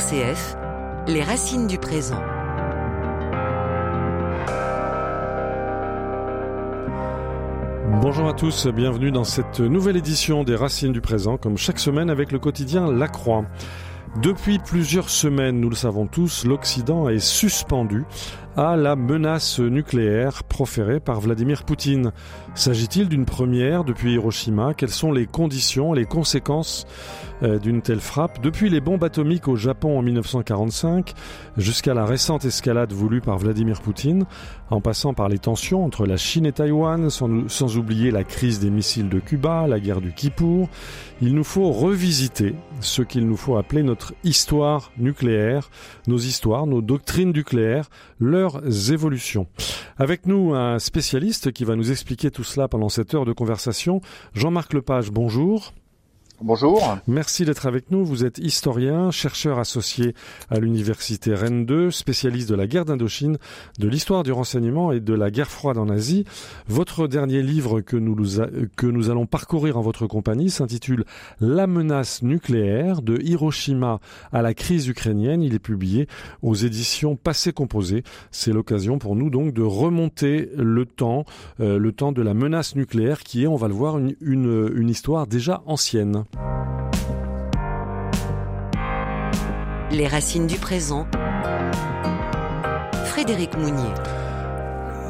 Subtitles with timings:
[0.00, 0.56] RCF,
[1.08, 2.22] les racines du présent.
[8.00, 12.08] Bonjour à tous, bienvenue dans cette nouvelle édition des Racines du présent, comme chaque semaine
[12.08, 13.44] avec le quotidien La Croix.
[14.22, 18.06] Depuis plusieurs semaines, nous le savons tous, l'Occident est suspendu
[18.56, 22.12] à la menace nucléaire proférée par Vladimir Poutine.
[22.54, 24.74] S'agit-il d'une première depuis Hiroshima?
[24.74, 26.86] Quelles sont les conditions, les conséquences
[27.42, 28.42] euh, d'une telle frappe?
[28.42, 31.14] Depuis les bombes atomiques au Japon en 1945
[31.56, 34.24] jusqu'à la récente escalade voulue par Vladimir Poutine,
[34.70, 38.58] en passant par les tensions entre la Chine et Taïwan, sans, sans oublier la crise
[38.58, 40.68] des missiles de Cuba, la guerre du Kippour,
[41.22, 45.70] il nous faut revisiter ce qu'il nous faut appeler notre histoire nucléaire,
[46.06, 47.88] nos histoires, nos doctrines nucléaires,
[48.20, 49.46] leurs évolutions.
[49.98, 54.00] Avec nous, un spécialiste qui va nous expliquer tout cela pendant cette heure de conversation,
[54.34, 55.72] Jean-Marc Lepage, bonjour.
[56.42, 56.96] Bonjour.
[57.06, 58.02] Merci d'être avec nous.
[58.02, 60.14] Vous êtes historien, chercheur associé
[60.48, 63.36] à l'université Rennes 2, spécialiste de la guerre d'Indochine,
[63.78, 66.24] de l'histoire du renseignement et de la guerre froide en Asie.
[66.66, 71.04] Votre dernier livre que nous, allons parcourir en votre compagnie s'intitule
[71.40, 74.00] La menace nucléaire de Hiroshima
[74.32, 75.42] à la crise ukrainienne.
[75.42, 76.08] Il est publié
[76.40, 78.02] aux éditions Passé Composé.
[78.30, 81.26] C'est l'occasion pour nous donc de remonter le temps,
[81.60, 84.88] euh, le temps de la menace nucléaire qui est, on va le voir, une, une
[84.88, 86.24] histoire déjà ancienne.
[89.90, 91.06] Les racines du présent.
[93.06, 93.92] Frédéric Mounier.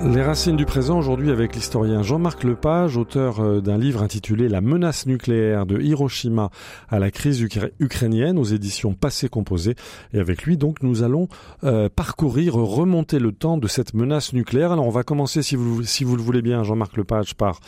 [0.03, 4.63] Les racines du présent aujourd'hui avec l'historien Jean-Marc Lepage, auteur euh, d'un livre intitulé La
[4.63, 6.51] menace nucléaire de Hiroshima
[6.89, 7.47] à la crise
[7.79, 9.75] ukrainienne aux éditions Passé Composé.
[10.15, 11.29] Et avec lui, donc, nous allons
[11.65, 14.73] euh, parcourir, remonter le temps de cette menace nucléaire.
[14.73, 17.61] Alors, on va commencer, si vous, si vous le voulez bien, Jean-Marc Lepage, par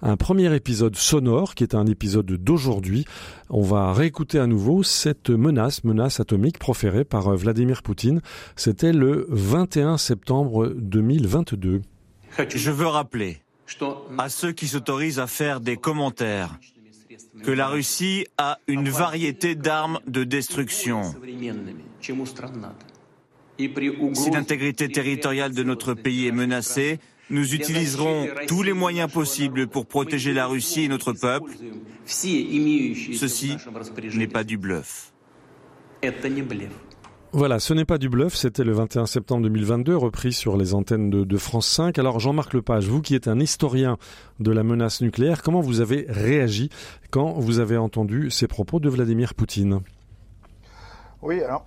[0.00, 3.04] un premier épisode sonore qui est un épisode d'aujourd'hui.
[3.52, 8.20] On va réécouter à nouveau cette menace, menace atomique proférée par euh, Vladimir Poutine.
[8.54, 11.79] C'était le 21 septembre 2022.
[12.48, 13.38] Je veux rappeler
[14.18, 16.58] à ceux qui s'autorisent à faire des commentaires
[17.42, 21.02] que la Russie a une variété d'armes de destruction.
[24.14, 26.98] Si l'intégrité territoriale de notre pays est menacée,
[27.30, 31.52] nous utiliserons tous les moyens possibles pour protéger la Russie et notre peuple.
[32.04, 33.56] Ceci
[34.14, 35.12] n'est pas du bluff.
[37.32, 41.10] Voilà, ce n'est pas du bluff, c'était le 21 septembre 2022, repris sur les antennes
[41.10, 41.96] de, de France 5.
[41.96, 43.98] Alors Jean-Marc Lepage, vous qui êtes un historien
[44.40, 46.70] de la menace nucléaire, comment vous avez réagi
[47.10, 49.80] quand vous avez entendu ces propos de Vladimir Poutine?
[51.22, 51.66] Oui, alors,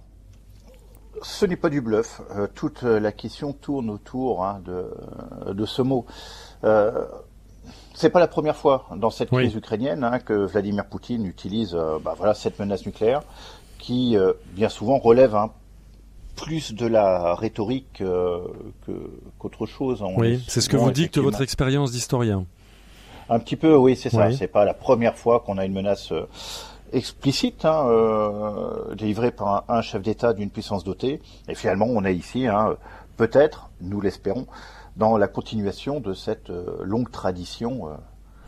[1.22, 2.22] ce n'est pas du bluff.
[2.36, 6.06] Euh, toute la question tourne autour hein, de, de, ce mot.
[6.66, 7.06] Euh,
[7.94, 9.60] c'est pas la première fois dans cette crise oui.
[9.60, 13.22] ukrainienne hein, que Vladimir Poutine utilise euh, bah, voilà, cette menace nucléaire
[13.84, 15.52] qui euh, bien souvent relève hein,
[16.38, 18.40] plus de la rhétorique euh,
[19.40, 20.02] qu'autre chose.
[20.02, 22.46] On oui, c'est ce que vous dicte votre expérience d'historien.
[23.30, 24.28] Un petit peu, oui, c'est ça.
[24.28, 24.38] Oui.
[24.38, 26.28] C'est pas la première fois qu'on a une menace euh,
[26.94, 31.22] explicite hein, euh, délivrée par un, un chef d'État d'une puissance dotée.
[31.50, 32.78] Et finalement, on est ici, hein,
[33.18, 34.48] peut-être, nous l'espérons,
[34.96, 36.52] dans la continuation de cette
[36.84, 37.90] longue tradition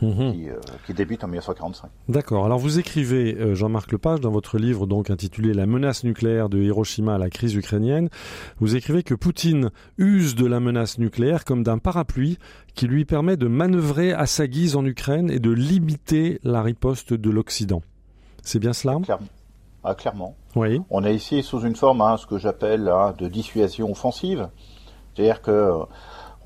[0.02, 0.34] Mmh.
[0.34, 1.90] Qui, euh, qui, débute en 1945.
[2.10, 2.46] D'accord.
[2.46, 6.60] Alors vous écrivez, euh, Jean-Marc Lepage, dans votre livre donc intitulé La menace nucléaire de
[6.60, 8.10] Hiroshima à la crise ukrainienne,
[8.60, 12.38] vous écrivez que Poutine use de la menace nucléaire comme d'un parapluie
[12.74, 17.14] qui lui permet de manœuvrer à sa guise en Ukraine et de limiter la riposte
[17.14, 17.82] de l'Occident.
[18.42, 18.98] C'est bien cela?
[19.02, 19.28] Clairement.
[19.86, 20.36] Ah, clairement.
[20.56, 20.82] Oui.
[20.90, 24.50] On est ici sous une forme, hein, ce que j'appelle hein, de dissuasion offensive.
[25.14, 25.84] C'est-à-dire que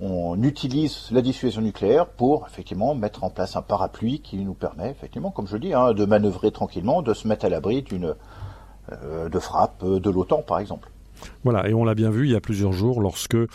[0.02, 4.90] on utilise la dissuasion nucléaire pour effectivement mettre en place un parapluie qui nous permet
[4.90, 8.16] effectivement, comme je dis, hein, de manœuvrer tranquillement, de se mettre à l'abri d'une
[8.92, 10.90] euh, de frappe de l'OTAN par exemple.
[11.44, 13.48] Voilà, et on l'a bien vu il y a plusieurs jours lorsque euh,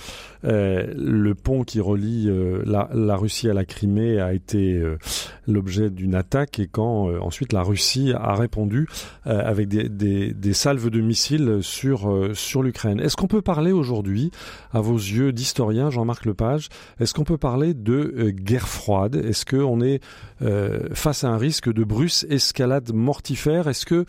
[0.96, 4.98] le pont qui relie euh, la, la, Russie à la Crimée a été euh,
[5.46, 8.88] l'objet d'une attaque et quand euh, ensuite la Russie a répondu
[9.26, 13.00] euh, avec des, des, des, salves de missiles sur, sur l'Ukraine.
[13.00, 14.30] Est-ce qu'on peut parler aujourd'hui,
[14.72, 16.68] à vos yeux d'historien, Jean-Marc Lepage,
[17.00, 19.16] est-ce qu'on peut parler de guerre froide?
[19.16, 20.00] Est-ce qu'on est,
[20.92, 23.68] face à un risque de bruce escalade mortifère?
[23.68, 24.04] Est-ce que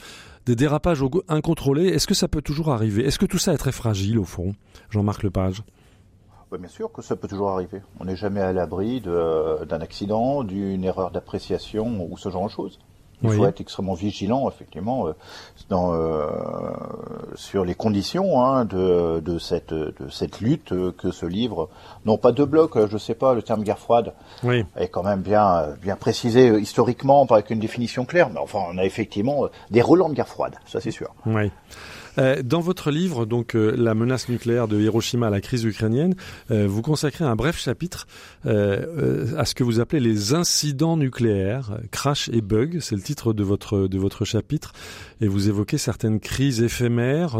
[0.45, 1.87] des dérapages incontrôlés.
[1.87, 3.05] Est-ce que ça peut toujours arriver?
[3.05, 4.53] Est-ce que tout ça est très fragile au fond,
[4.89, 5.63] Jean-Marc Lepage
[6.51, 7.81] oui, bien sûr que ça peut toujours arriver.
[7.99, 12.79] On n'est jamais à l'abri d'un accident, d'une erreur d'appréciation ou ce genre de choses.
[13.21, 13.37] Il oui.
[13.37, 15.13] faut être extrêmement vigilant, effectivement, euh,
[15.69, 16.27] dans, euh,
[17.35, 21.69] sur les conditions hein, de, de, cette, de cette lutte que se livre,
[22.05, 24.13] non pas deux blocs, je sais pas, le terme guerre froide
[24.43, 24.65] oui.
[24.75, 28.83] est quand même bien, bien précisé historiquement, avec une définition claire, mais enfin, on a
[28.83, 31.13] effectivement des relents de guerre froide, ça c'est sûr.
[31.25, 31.51] Oui.
[32.17, 36.15] Euh, dans votre livre, donc euh, La menace nucléaire de Hiroshima à la crise ukrainienne,
[36.51, 38.07] euh, vous consacrez un bref chapitre
[38.45, 42.79] à ce que vous appelez les incidents nucléaires, crash et bug.
[42.79, 44.73] C'est le titre de votre de votre chapitre,
[45.19, 47.37] et vous évoquez certaines crises éphémères.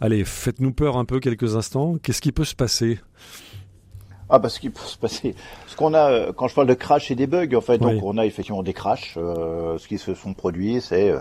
[0.00, 1.96] allez, faites-nous peur un peu quelques instants.
[2.02, 2.98] Qu'est-ce qui peut se passer?
[4.30, 5.34] Ah, parce qu'il peut se passer.
[5.66, 8.02] Ce qu'on a, euh, quand je parle de crash et des bugs, en fait, donc
[8.02, 9.14] on a effectivement des crashs.
[9.16, 11.18] Euh, ce qui se sont produits, c'est euh,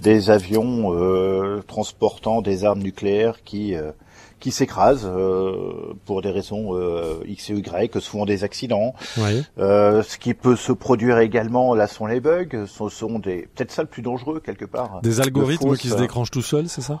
[0.00, 0.90] des avions
[1.66, 3.74] transportant des armes nucléaires qui
[4.38, 5.10] qui s'écrasent
[6.06, 6.74] pour des raisons
[7.26, 8.94] X et Y, souvent des accidents.
[9.56, 12.66] ce qui peut se produire également, là, sont les bugs.
[12.66, 15.00] Ce sont des peut-être ça le plus dangereux quelque part.
[15.02, 17.00] Des algorithmes qui se déclenchent tout seuls, c'est ça?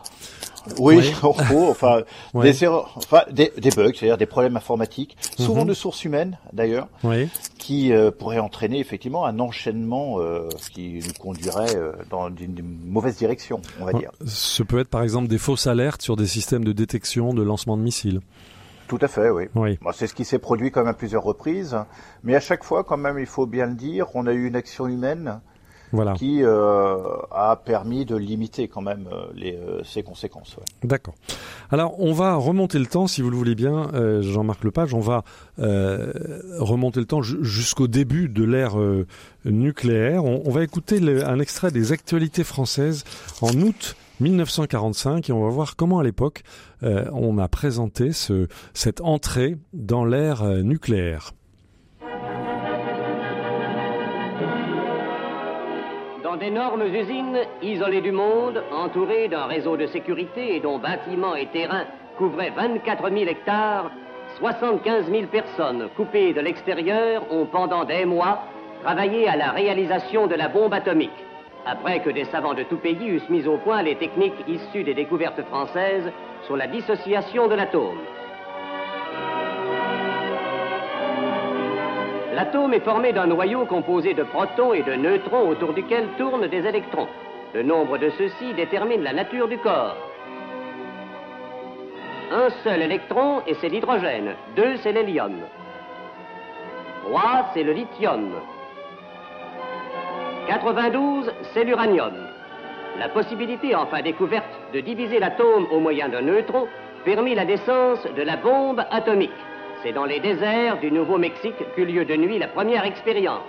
[0.78, 2.02] Oui, enfin,
[2.34, 5.68] des erreurs, enfin, des, des bugs, c'est-à-dire des problèmes informatiques, souvent mhm.
[5.68, 6.88] de sources humaines d'ailleurs,
[7.58, 13.16] qui euh, pourraient entraîner effectivement un enchaînement euh, qui nous conduirait euh, dans une, mauvaise
[13.16, 14.10] direction, on va dire.
[14.26, 17.76] Ce peut être par exemple des fausses alertes sur des systèmes de détection de lancement
[17.76, 18.20] de missiles.
[18.88, 19.44] Tout à fait, oui.
[19.54, 19.78] oui.
[19.92, 21.76] c'est ce qui s'est produit quand même à plusieurs reprises,
[22.24, 24.56] mais à chaque fois, quand même, il faut bien le dire, on a eu une
[24.56, 25.40] action humaine
[25.92, 26.14] voilà.
[26.14, 26.96] qui euh,
[27.30, 30.56] a permis de limiter quand même euh, les, euh, ces conséquences.
[30.56, 30.64] Ouais.
[30.84, 31.14] D'accord.
[31.70, 33.90] Alors on va remonter le temps, si vous le voulez bien,
[34.20, 35.24] Jean-Marc Lepage, on va
[35.56, 38.76] remonter le temps jusqu'au début de l'ère
[39.44, 40.24] nucléaire.
[40.24, 43.04] On, on, va écouter un extrait des actualités françaises
[43.40, 46.42] en août 1945 et on va voir comment à l'époque
[46.82, 51.32] on a présenté ce, cette entrée dans l'ère nucléaire.
[56.36, 61.86] D'énormes usines isolées du monde, entourées d'un réseau de sécurité et dont bâtiments et terrains
[62.18, 63.90] couvraient 24 000 hectares,
[64.38, 68.42] 75 000 personnes coupées de l'extérieur ont pendant des mois
[68.82, 71.10] travaillé à la réalisation de la bombe atomique,
[71.66, 74.94] après que des savants de tout pays eussent mis au point les techniques issues des
[74.94, 76.10] découvertes françaises
[76.46, 77.98] sur la dissociation de l'atome.
[82.32, 86.64] L'atome est formé d'un noyau composé de protons et de neutrons autour duquel tournent des
[86.64, 87.08] électrons.
[87.54, 89.96] Le nombre de ceux-ci détermine la nature du corps.
[92.30, 94.34] Un seul électron et c'est l'hydrogène.
[94.54, 95.34] Deux, c'est l'hélium.
[97.04, 98.30] Trois, c'est le lithium.
[100.46, 102.14] 92, c'est l'uranium.
[103.00, 106.68] La possibilité enfin découverte de diviser l'atome au moyen d'un neutron
[107.04, 109.30] permit la naissance de la bombe atomique.
[109.82, 113.40] C'est dans les déserts du Nouveau-Mexique qu'eut lieu de nuit la première expérience.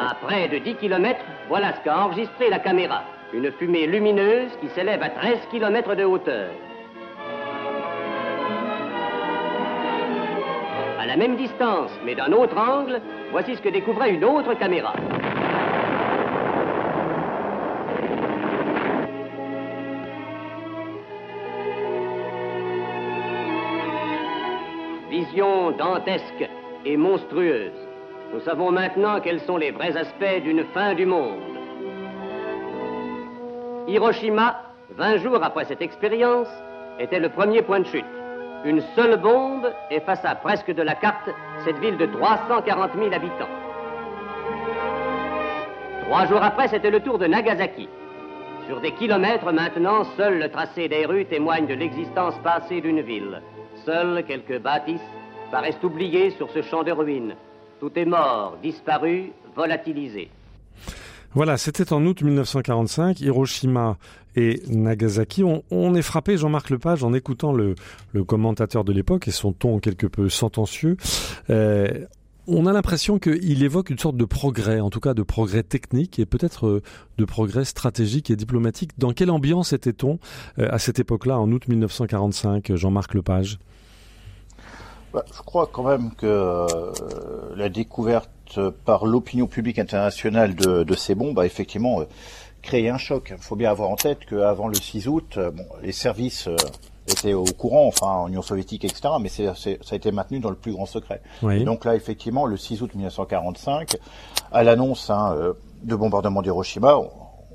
[0.00, 3.04] À près de 10 km, voilà ce qu'a enregistré la caméra.
[3.32, 6.50] Une fumée lumineuse qui s'élève à 13 km de hauteur.
[10.98, 13.00] À la même distance, mais d'un autre angle,
[13.30, 14.92] voici ce que découvrait une autre caméra.
[25.38, 26.48] Dantesque
[26.84, 27.72] et monstrueuse.
[28.32, 31.38] Nous savons maintenant quels sont les vrais aspects d'une fin du monde.
[33.86, 34.60] Hiroshima,
[34.96, 36.48] 20 jours après cette expérience,
[36.98, 38.04] était le premier point de chute.
[38.64, 41.30] Une seule bombe effaça presque de la carte
[41.64, 43.54] cette ville de 340 000 habitants.
[46.02, 47.88] Trois jours après, c'était le tour de Nagasaki.
[48.66, 53.40] Sur des kilomètres maintenant, seul le tracé des rues témoigne de l'existence passée d'une ville.
[53.84, 55.00] Seuls quelques bâtisses
[55.50, 57.34] paraissent oubliés sur ce champ de ruines.
[57.80, 60.30] Tout est mort, disparu, volatilisé.
[61.34, 63.98] Voilà, c'était en août 1945, Hiroshima
[64.34, 65.44] et Nagasaki.
[65.44, 67.74] On, est frappé, Jean-Marc Lepage, en écoutant le,
[68.26, 70.96] commentateur de l'époque et son ton quelque peu sentencieux.
[71.50, 72.06] Euh,
[72.46, 76.18] on a l'impression qu'il évoque une sorte de progrès, en tout cas de progrès technique
[76.18, 76.82] et peut-être euh,
[77.18, 78.92] de progrès stratégique et diplomatique.
[78.96, 80.18] Dans quelle ambiance était-on
[80.58, 83.58] euh, à cette époque-là, en août 1945, Jean-Marc Lepage?
[85.12, 86.90] Bah, je crois quand même que euh,
[87.56, 92.04] la découverte par l'opinion publique internationale de, ces bombes a effectivement euh,
[92.62, 93.32] créé un choc.
[93.36, 96.48] Il faut bien avoir en tête qu'avant le 6 août, euh, bon, les services
[97.06, 100.56] étaient au courant, enfin en Union soviétique, etc., mais ça a été maintenu dans le
[100.56, 101.22] plus grand secret.
[101.64, 103.96] donc là, effectivement, le 6 août 1945,
[104.52, 106.98] à l'annonce hein, de bombardement d'Hiroshima,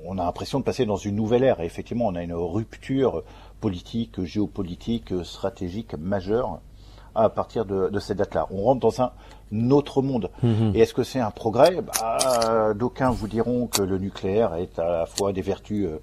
[0.06, 1.60] on a l'impression de passer dans une nouvelle ère.
[1.62, 3.24] Et effectivement, on a une rupture
[3.62, 6.60] politique, géopolitique, stratégique majeure
[7.16, 8.48] à partir de, de cette date-là.
[8.52, 9.12] On rentre dans un
[9.72, 10.30] autre monde.
[10.42, 10.72] Mhm.
[10.74, 11.80] Et est-ce que c'est un progrès?
[11.82, 16.00] Bah, D'aucuns vous diront que le nucléaire est à la fois des vertus euh,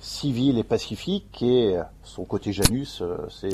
[0.00, 3.50] civiles et pacifiques, et son côté Janus, euh, c'est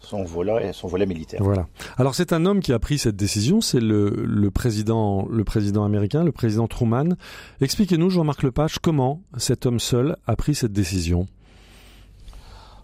[0.00, 1.40] son volet, son volet militaire.
[1.42, 1.66] Voilà.
[1.96, 5.84] Alors c'est un homme qui a pris cette décision, c'est le, le, président, le président
[5.84, 7.16] américain, le président Truman.
[7.60, 11.26] Expliquez-nous, Jean-Marc Lepage, comment cet homme seul a pris cette décision?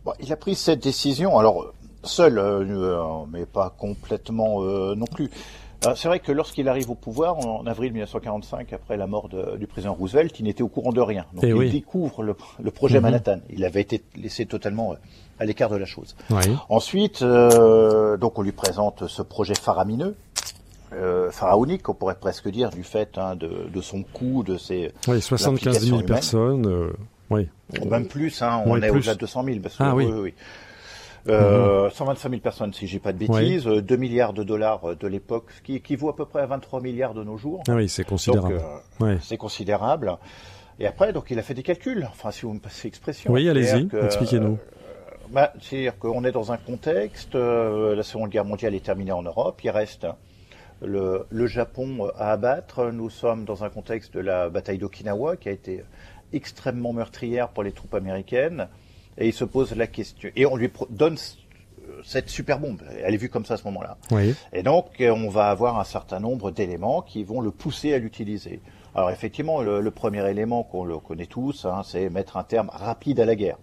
[0.05, 1.73] Bon, il a pris cette décision, alors
[2.05, 5.31] seul, euh, mais pas complètement euh, non plus.
[5.85, 9.67] Euh, c'est vrai que lorsqu'il arrive au pouvoir, en avril 1945, après la mort du
[9.67, 11.25] président Roosevelt, il n'était au courant de rien.
[11.35, 13.03] Donc eh il découvre le, projet mhm.
[13.03, 13.39] Manhattan.
[13.51, 14.95] Il avait été laissé totalement
[15.41, 16.15] à l'écart de la chose.
[16.69, 20.15] Ensuite, donc on lui présente ce projet faramineux,
[21.33, 25.85] pharaonique, on pourrait presque dire, du fait hein, de, son coût, de ses oui, 75
[25.85, 26.93] 000 personnes.
[27.29, 27.49] oui.
[27.91, 29.59] Même plus, hein, on est au-delà de 200 000.
[29.61, 30.05] Parce que, ah oui.
[30.05, 30.35] oui,
[31.27, 31.33] oui.
[31.33, 35.07] Euh, 125 000 personnes, si j'ai pas de bêtises, 2 milliards de dollars euh, de
[35.07, 37.63] l'époque, ce qui équivaut à peu près à 23 milliards de nos jours.
[37.69, 38.61] Ah oui, c'est considérable.
[39.01, 40.17] Euh, c'est considérable.
[40.81, 42.09] Et après, donc, il a fait des calculs.
[42.11, 43.33] Enfin, si vous me passez l'expression.
[43.33, 44.55] Oui, allez-y, expliquez-nous.
[44.55, 49.23] Euh, bah, C'est-à-dire qu'on est dans un contexte, la Seconde Guerre mondiale est terminée en
[49.23, 50.07] Europe, il reste
[50.85, 52.91] le, le, Japon à abattre.
[52.91, 55.85] Nous sommes dans un contexte de la bataille d'Okinawa qui a été
[56.33, 58.69] extrêmement meurtrière pour les troupes américaines
[59.19, 60.31] et il se pose la question.
[60.37, 61.17] Et on lui donne
[62.05, 62.83] cette super bombe.
[63.03, 63.97] Elle est vue comme ça à ce moment-là.
[64.11, 64.35] Oui.
[64.53, 68.61] Et donc, on va avoir un certain nombre d'éléments qui vont le pousser à l'utiliser.
[68.95, 73.21] Alors, effectivement, le, premier élément qu'on le connaît tous, hein, c'est mettre un terme rapide
[73.21, 73.57] à la guerre.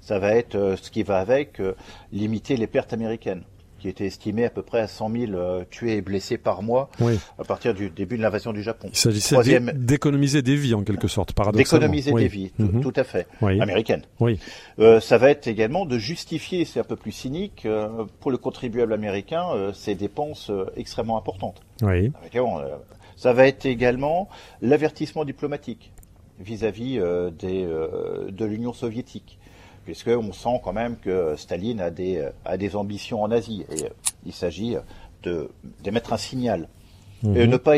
[0.00, 1.76] Ça va être euh, ce qui va avec euh,
[2.12, 3.44] limiter les pertes américaines
[3.78, 6.90] qui était estimé à peu près à 100 000 euh, tués et blessés par mois
[7.38, 8.88] à partir du début de l'invasion du Japon.
[8.92, 11.86] Il s'agissait d'économiser des vies en quelque sorte, paradoxalement.
[11.86, 12.80] D'économiser des vies, mhm.
[12.80, 14.02] tout, à fait, américaines.
[14.20, 14.38] Oui.
[14.78, 18.38] Euh, ça va être également de justifier, c'est un peu plus cynique, euh, pour le
[18.38, 21.62] contribuable américain, ces dépenses extrêmement importantes.
[21.82, 22.12] Oui.
[23.16, 24.28] ça va être également
[24.60, 25.92] l'avertissement diplomatique
[26.40, 27.00] vis-à-vis
[27.38, 29.37] des, de l'Union soviétique
[29.88, 33.64] puisqu'on sent quand même que Staline a des, a des ambitions en Asie.
[33.70, 33.88] Et euh,
[34.26, 34.76] il s'agit
[35.82, 36.68] d'émettre un signal.
[37.24, 37.46] Et mhm.
[37.46, 37.76] ne pas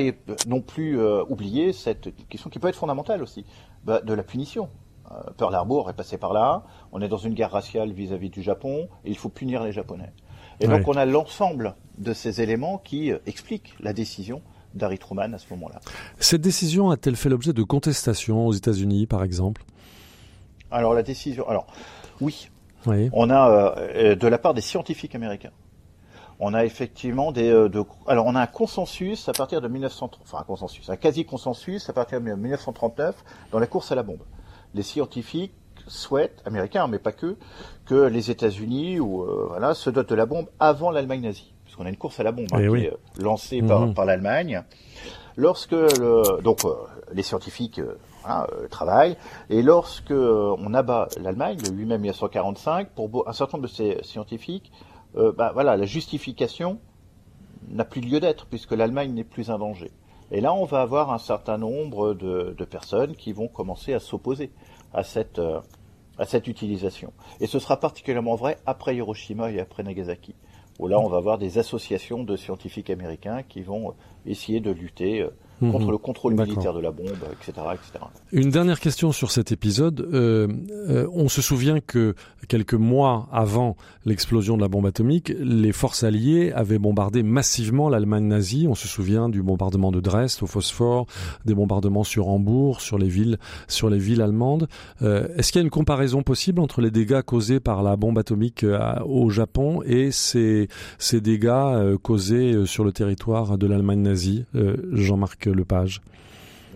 [0.48, 3.44] non plus euh, oublier cette question qui peut être fondamentale aussi,
[3.84, 4.70] bah, de la punition.
[5.12, 8.42] Euh, Pearl Harbor est passé par là, on est dans une guerre raciale vis-à-vis du
[8.42, 10.12] Japon, et il faut punir les Japonais.
[10.58, 14.42] Et donc on a l'ensemble de ces éléments qui expliquent la décision
[14.74, 15.80] d'Harry Truman à ce moment-là.
[16.18, 19.62] Cette décision a-t-elle fait l'objet de contestations aux États-Unis, par exemple?
[20.70, 21.66] Alors la décision, alors
[22.20, 22.48] oui.
[23.12, 25.52] On a euh, euh, de la part des scientifiques américains.
[26.38, 27.68] On a effectivement des, euh,
[28.06, 31.90] alors on a un consensus à partir de 1930, enfin un consensus, un quasi consensus
[31.90, 33.14] à partir de 1939
[33.52, 34.22] dans la course à la bombe.
[34.74, 35.52] Les scientifiques
[35.86, 37.36] souhaitent, américains mais pas que,
[37.84, 41.90] que les États-Unis ou voilà se dotent de la bombe avant l'Allemagne nazie, puisqu'on a
[41.90, 43.94] une course à la bombe hein, eh qui est lancée par, mhm.
[43.94, 44.62] par l'Allemagne.
[45.36, 46.60] Lorsque le, donc
[47.12, 47.80] les scientifiques
[48.24, 49.16] hein, travail.
[49.48, 53.72] Et lorsque euh, on abat l'Allemagne, le 8 mai 1945, pour un certain nombre de
[53.72, 54.72] ces scientifiques,
[55.16, 56.80] euh, bah, voilà, la justification
[57.68, 59.90] n'a plus lieu d'être puisque l'Allemagne n'est plus un danger.
[60.30, 63.98] Et là, on va avoir un certain nombre de, de personnes qui vont commencer à
[63.98, 64.52] s'opposer
[64.92, 65.40] à cette,
[66.18, 67.12] à cette utilisation.
[67.40, 70.36] Et ce sera particulièrement vrai après Hiroshima et après Nagasaki,
[70.78, 75.26] où là, on va avoir des associations de scientifiques américains qui vont essayer de lutter
[75.60, 75.90] contre mhm.
[75.90, 78.04] le contrôle militaire de la bombe, etc., etc.
[78.32, 80.00] Une dernière question sur cet épisode.
[80.00, 80.48] Euh,
[80.88, 82.14] euh, on se souvient que
[82.48, 88.24] quelques mois avant l'explosion de la bombe atomique, les forces alliées avaient bombardé massivement l'Allemagne
[88.24, 88.66] nazie.
[88.68, 91.06] On se souvient du bombardement de Dresde au phosphore,
[91.44, 93.38] des bombardements sur Hambourg, sur les villes,
[93.68, 94.68] sur les villes allemandes.
[95.02, 98.18] Euh, Est-ce qu'il y a une comparaison possible entre les dégâts causés par la bombe
[98.18, 104.00] atomique euh, au Japon et ces, ces dégâts euh, causés sur le territoire de l'Allemagne
[104.00, 104.44] nazie,
[104.92, 106.00] Jean-Marc Lepage.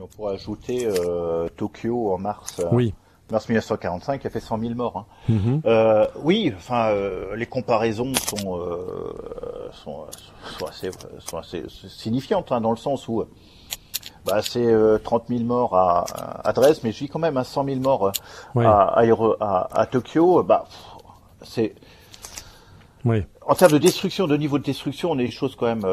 [0.01, 2.61] On pourrait ajouter euh, Tokyo en mars.
[2.61, 2.95] Euh, oui.
[3.31, 4.99] Mars 1945 qui a fait 100 000 morts.
[4.99, 5.07] Hein.
[5.29, 5.63] Mhm.
[5.65, 6.95] Euh, oui, enfin,
[7.35, 8.61] les comparaisons sont,
[9.73, 10.05] sont,
[10.59, 13.25] sont, assez, signifiantes hein, dans le sens où
[14.27, 14.71] bah, c'est
[15.03, 16.05] 30 000 morts à,
[16.47, 18.13] à Dresde, mais je dis quand même hein, 100 000 morts
[18.57, 20.43] à, à, à, Tokyo.
[20.43, 20.67] Bah,
[21.43, 21.75] c'est
[23.07, 23.23] oui.
[23.47, 25.87] En termes de destruction, de niveau de destruction, on est des choses quand même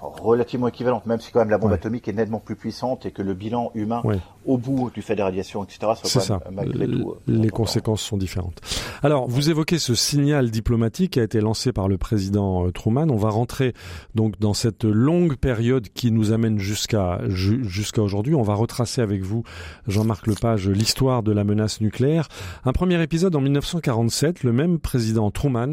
[0.00, 3.22] relativement équivalente, même si quand même la bombe atomique est nettement plus puissante et que
[3.22, 4.02] le bilan humain
[4.48, 6.40] au bout du fait des radiations, etc., c'est ça.
[6.50, 7.10] malgré tout.
[7.10, 8.60] Euh, les conséquences sont différentes.
[9.02, 13.10] Alors, vous évoquez ce signal diplomatique qui a été lancé par le président euh, Truman.
[13.10, 13.74] On va rentrer
[14.14, 18.34] donc dans cette longue période qui nous amène jusqu'à jusqu'à aujourd'hui.
[18.34, 19.44] On va retracer avec vous,
[19.86, 22.28] Jean-Marc Lepage, l'histoire de la menace nucléaire.
[22.64, 25.72] Un premier épisode en 1947, le même président Truman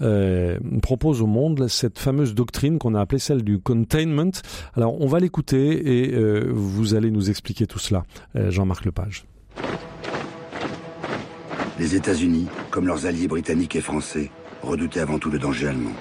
[0.00, 4.30] euh, propose au monde cette fameuse doctrine qu'on a appelée celle du containment.
[4.74, 8.04] Alors, on va l'écouter et euh, vous allez nous expliquer tout cela,
[8.34, 9.24] Jean-Marc Lepage.
[11.78, 14.30] Les États-Unis, comme leurs alliés britanniques et français,
[14.62, 15.94] redoutait avant tout le danger allemand.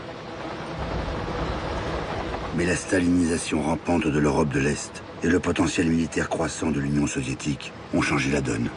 [2.58, 7.08] Mais la stalinisation rampante de l'Europe de l'Est et le potentiel militaire croissant de l'Union
[7.08, 8.70] soviétique ont changé la donne.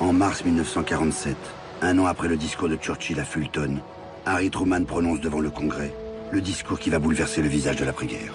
[0.00, 1.36] En mars 1947,
[1.82, 3.78] un an après le discours de Churchill à Fulton,
[4.26, 5.94] Harry Truman prononce devant le Congrès
[6.32, 8.34] le discours qui va bouleverser le visage de l'après-guerre.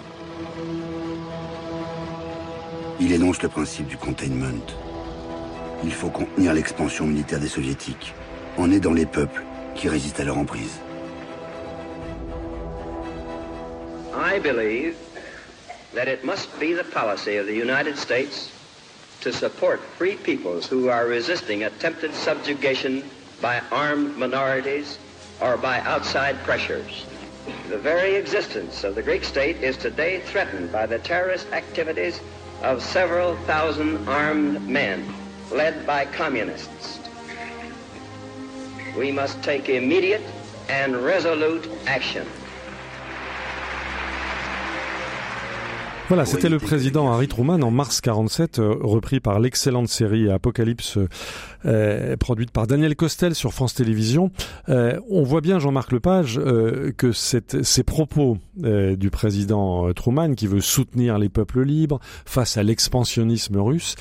[2.99, 4.65] Il énonce le principe du containment.
[5.83, 8.13] Il faut contenir l'expansion militaire des soviétiques
[8.57, 9.43] en aidant les peuples
[9.75, 10.79] qui résistent à leur emprise.
[14.13, 14.95] I believe
[15.93, 18.51] that it must be the policy of the United States
[19.21, 23.03] to support free peoples who are resisting attempted subjugation
[23.41, 24.99] by armed minorities
[25.41, 27.05] or by outside pressures.
[27.69, 32.21] The very existence of the Greek state is today threatened by the terrorist activities
[32.62, 35.13] of several thousand armed men
[35.51, 37.00] led by communists.
[38.97, 40.24] We must take immediate
[40.69, 42.27] and resolute action.
[46.07, 51.00] Voilà, c'était le président Harry Truman en mars 47, euh, repris par l'excellente série Apocalypse,
[51.65, 54.29] euh, produite par Daniel Costel sur France Télévisions.
[54.69, 60.62] Euh, on voit bien, Jean-Marc Lepage, euh, que ces propos du président Truman, qui veut
[60.62, 63.95] soutenir les peuples libres face à l'expansionnisme russe,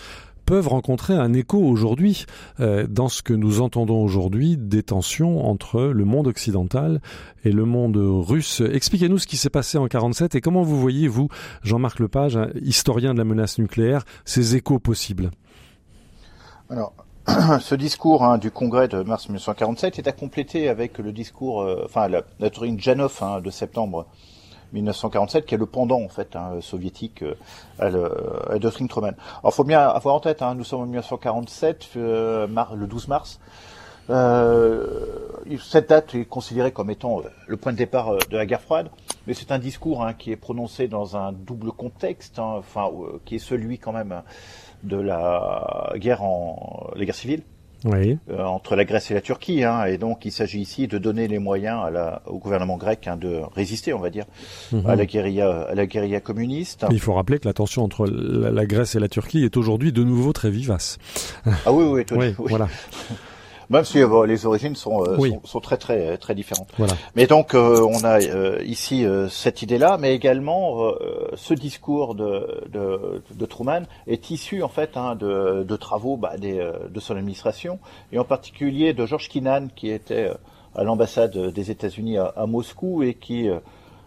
[0.44, 2.26] peuvent rencontrer un écho aujourd'hui
[2.60, 7.00] euh, dans ce que nous entendons aujourd'hui des tensions entre le monde occidental
[7.44, 8.60] et le monde russe.
[8.60, 11.28] Expliquez-nous ce qui s'est passé en 47 et comment vous voyez, vous,
[11.62, 15.30] Jean-Marc Lepage, historien de la menace nucléaire, ces échos possibles?
[16.70, 16.94] Alors,
[17.60, 21.82] ce discours hein, du Congrès de mars 1947 est à compléter avec le discours, euh,
[21.84, 24.06] enfin la, la Janov hein, de septembre
[24.74, 27.34] 1947, qui est le pendant en fait hein, soviétique euh,
[27.78, 29.12] à, le, à doctrine Truman.
[29.40, 33.08] Alors, faut bien avoir en tête, hein, nous sommes en 1947, euh, mar, le 12
[33.08, 33.40] mars.
[34.10, 34.84] Euh,
[35.62, 38.60] cette date est considérée comme étant euh, le point de départ euh, de la guerre
[38.60, 38.90] froide,
[39.26, 42.90] mais c'est un discours hein, qui est prononcé dans un double contexte, hein, enfin
[43.24, 44.22] qui est celui quand même
[44.82, 47.42] de la guerre en la guerre civile
[47.84, 48.18] oui.
[48.30, 51.28] euh, entre la Grèce et la Turquie, hein, et donc il s'agit ici de donner
[51.28, 54.24] les moyens à la, au gouvernement grec hein, de résister, on va dire,
[54.72, 54.86] Mhm.
[54.86, 56.86] à la guérilla, à la guérilla communiste.
[56.90, 59.92] Il faut rappeler que la tension entre la, la Grèce et la Turquie est aujourd'hui
[59.92, 60.98] de nouveau très vivace.
[61.66, 62.46] Ah oui, oui, tout- Oui, oui.
[62.48, 62.68] voilà.
[63.70, 65.30] Même si euh, les origines sont, euh, Oui.
[65.30, 66.68] sont, sont très très très différentes.
[66.78, 66.94] voilà.
[67.16, 72.14] Mais donc euh, on a euh, ici euh, cette idée-là, mais également euh, ce discours
[72.14, 76.72] de, de, de Truman est issu en fait hein, de, de travaux bah, des, euh,
[76.90, 77.78] de son administration
[78.12, 80.34] et en particulier de George Kennan qui était euh,
[80.74, 83.58] à l'ambassade des États-Unis à, à Moscou et qui euh,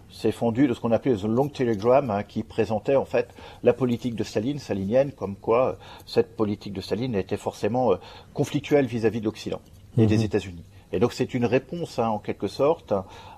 [0.10, 3.30] s'est fondu de ce qu'on appelait the Long Telegram, hein, qui présentait en fait
[3.64, 5.74] la politique de Staline, stalinienne, comme quoi euh,
[6.06, 7.96] cette politique de Staline était forcément euh,
[8.34, 9.62] conflictuelle vis-à-vis de l'Occident
[9.98, 10.64] et des États-Unis.
[10.94, 12.94] Et donc c'est une réponse, hein, en quelque sorte,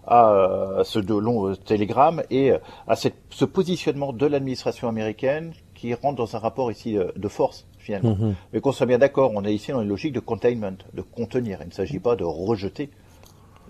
[0.06, 2.52] à euh, ce de long télégramme et
[2.86, 7.66] à cette, ce positionnement de l'administration américaine qui rentre dans un rapport ici de force
[7.78, 8.18] finalement.
[8.20, 8.36] Mhm.
[8.52, 11.60] Mais qu'on soit bien d'accord, on est ici dans une logique de containment, de contenir.
[11.62, 12.90] Il ne s'agit pas de rejeter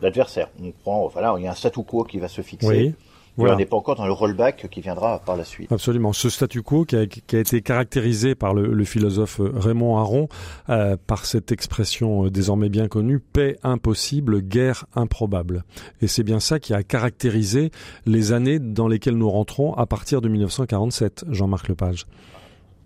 [0.01, 0.49] l'adversaire.
[0.61, 2.67] On prend, voilà, il y a un statu quo qui va se fixer.
[2.67, 2.95] Oui.
[3.39, 3.55] Voilà.
[3.55, 5.71] on n'est pas encore dans le rollback qui viendra par la suite.
[5.71, 6.11] Absolument.
[6.11, 10.27] Ce statu quo qui a, qui a été caractérisé par le, le philosophe Raymond Aron
[10.69, 15.63] euh, par cette expression euh, désormais bien connue paix impossible, guerre improbable.
[16.01, 17.71] Et c'est bien ça qui a caractérisé
[18.05, 22.07] les années dans lesquelles nous rentrons à partir de 1947, Jean-Marc Lepage.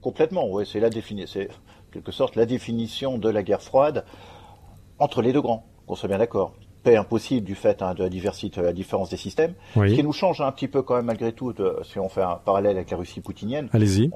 [0.01, 1.49] Complètement, oui, c'est la définition, c'est
[1.91, 4.05] quelque sorte la définition de la guerre froide
[4.99, 6.53] entre les deux grands, qu'on soit bien d'accord.
[6.83, 9.53] Paix impossible du fait hein, de la diversité, de la différence des systèmes,
[9.89, 12.21] ce qui nous change un petit peu quand même malgré tout, de- si on fait
[12.21, 13.69] un parallèle avec la Russie poutinienne.
[13.73, 14.09] Allez-y.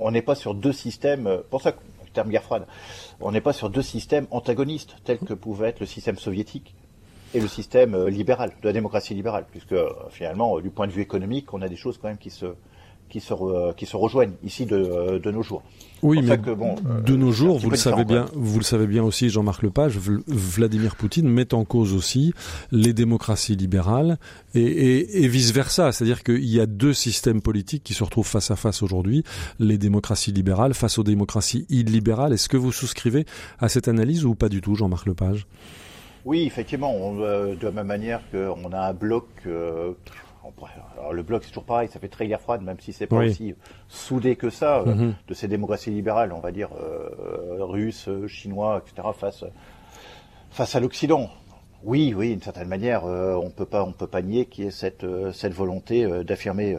[0.00, 2.66] On- n'est pas sur deux systèmes, euh, pour ça que le terme guerre froide,
[3.20, 6.74] on n'est pas sur deux systèmes antagonistes tels que pouvait être le système soviétique
[7.34, 10.92] et le système euh, libéral, de la démocratie libérale, puisque euh, finalement, du point de
[10.92, 12.46] vue économique, on a des choses quand même qui se
[13.08, 15.62] qui se, re- qui se rejoignent ici de, de nos jours.
[16.02, 18.64] Oui, mais ça que, bon, euh, de nos jours, vous le savez bien, vous le
[18.64, 22.34] savez bien aussi, Jean-Marc Lepage, Vl- Vladimir Poutine met en cause aussi
[22.70, 24.18] les démocraties libérales
[24.54, 25.92] et, et, et vice versa.
[25.92, 29.24] C'est-à-dire qu'il y a deux systèmes politiques qui se retrouvent face à face aujourd'hui
[29.58, 32.34] les démocraties libérales face aux démocraties illibérales.
[32.34, 33.24] Est-ce que vous souscrivez
[33.58, 35.46] à cette analyse ou pas du tout, Jean-Marc Lepage?
[36.26, 39.28] Oui, effectivement, on, euh, de la même manière qu'on a un bloc.
[39.46, 39.92] euh,
[40.98, 43.16] alors le bloc, c'est toujours pareil, ça fait très guerre froide, même si c'est pas
[43.18, 43.26] Oui.
[43.30, 43.54] aussi
[43.88, 45.14] soudé que ça, euh, Mhm.
[45.28, 49.44] de ces démocraties libérales, on va dire euh, russes, euh, chinois, etc., face
[50.50, 51.28] face à l'Occident.
[51.84, 54.66] Oui, oui, d'une certaine manière, euh, on peut pas, on peut pas nier qu'il y
[54.68, 56.78] ait cette cette volonté d'affirmer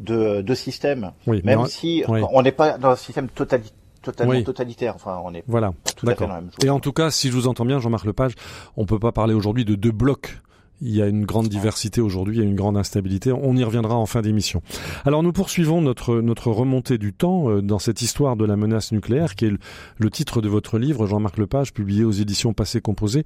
[0.00, 2.20] deux, deux systèmes, Oui, même si oui.
[2.32, 4.94] on n'est pas dans un système totalement totalitaire.
[4.94, 5.72] Enfin, on est voilà.
[5.96, 6.64] tout à fait dans la même chose.
[6.64, 8.34] Et en tout cas, si je vous entends bien, Jean-Marc Lepage,
[8.76, 10.38] on peut pas parler aujourd'hui de deux blocs
[10.80, 13.32] il y a une grande diversité aujourd'hui, il y a une grande instabilité.
[13.32, 14.62] On y reviendra en fin d'émission.
[15.04, 18.92] Alors nous poursuivons notre notre remontée du temps euh, dans cette histoire de la menace
[18.92, 19.52] nucléaire, qui est
[19.98, 23.24] le, titre de votre livre, Jean-Marc Lepage, publié aux éditions Passé Composé.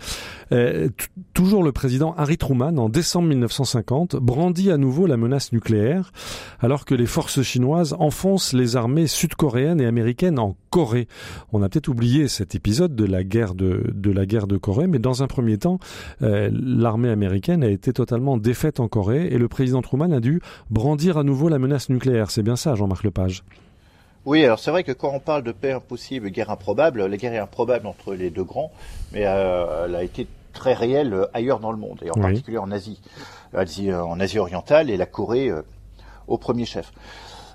[0.52, 0.88] Euh,
[1.34, 6.12] toujours le président Harry Truman, en décembre 1950, brandit à nouveau la menace nucléaire,
[6.60, 11.08] alors que les forces chinoises enfoncent les armées sud-coréennes et américaines en Corée.
[11.52, 14.86] On a peut-être oublié cet épisode de la guerre de de la guerre de Corée,
[14.86, 15.78] mais dans un premier temps,
[16.22, 20.40] euh, l'armée américaine a été totalement défaite en Corée et le président Truman a dû
[20.70, 22.30] brandir à nouveau la menace nucléaire.
[22.30, 23.42] C'est bien ça, Jean-Marc Lepage
[24.26, 27.32] oui, alors c'est vrai que quand on parle de paix impossible, guerre improbable, la guerre
[27.32, 28.70] est improbable entre les deux grands,
[29.12, 32.70] mais euh, elle a été très réelle ailleurs dans le monde, et en particulier en
[32.70, 33.00] Asie,
[33.54, 35.62] euh, en Asie orientale, et la Corée euh,
[36.28, 36.92] au premier chef.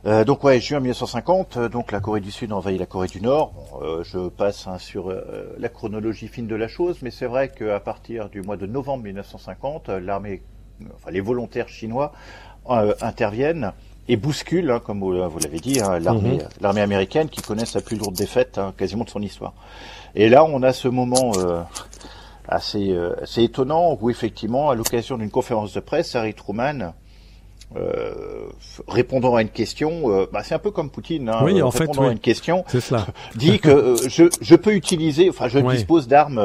[0.06, 3.22] Euh, donc ouais, juin 1950, euh, donc la Corée du Sud envahit la Corée du
[3.22, 3.80] Nord.
[3.82, 5.12] Euh, je passe hein, sur
[5.58, 9.04] la chronologie fine de la chose, mais c'est vrai qu'à partir du mois de novembre
[9.04, 10.44] 1950, l'armée,
[10.94, 12.12] enfin les volontaires chinois
[13.02, 13.72] interviennent
[14.08, 16.50] et bousculent, hein, comme vous, l'avez dit, hein, l'armée, mhm.
[16.62, 19.54] l'armée américaine qui connaît sa plus lourde défaite quasiment de son histoire.
[20.14, 21.32] Et là, on a ce moment
[22.48, 26.94] assez, assez étonnant où effectivement, à l'occasion d'une conférence de presse, Harry Truman
[27.76, 28.48] euh,
[28.88, 31.28] répondant à une question, euh, bah, c'est un peu comme Poutine.
[31.28, 33.06] Hein, oui, en répondant fait, à une question, cela.
[33.36, 36.42] dit que euh, je, je, peux utiliser, enfin je dispose d'armes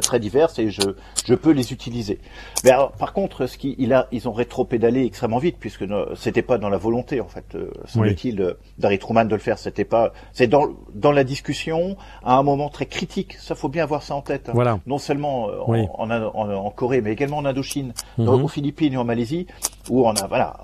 [0.00, 0.82] très diverses et je,
[1.26, 2.18] je peux les utiliser.
[2.64, 5.84] Mais alors, par contre, ce qui, il a, ils ont rétro-pédalé extrêmement vite puisque
[6.16, 9.58] c'était pas dans la volonté en fait, semble-t-il, d'Harry Truman de le faire.
[9.58, 13.34] C'était pas, c'est dans dans la discussion à un moment très critique.
[13.34, 14.48] Ça faut bien avoir ça en tête.
[14.48, 14.52] Hein.
[14.54, 14.80] Voilà.
[14.86, 18.28] Non seulement en, en, en, Corée, mais également en Indochine, mhm.
[18.28, 19.46] aux Philippines et en Malaisie,
[19.88, 20.56] où on a voilà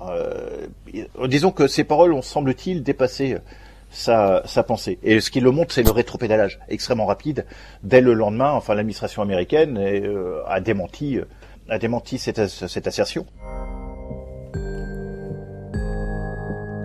[1.27, 3.37] disons que ces paroles ont, semble-t-il, dépassé
[3.91, 4.99] sa, pensée.
[5.03, 7.45] Et ce qui le montre, c'est le rétropédalage extrêmement rapide.
[7.83, 11.19] Dès le lendemain, enfin, l'administration américaine euh, a démenti,
[12.17, 12.39] cette
[12.87, 13.25] assertion.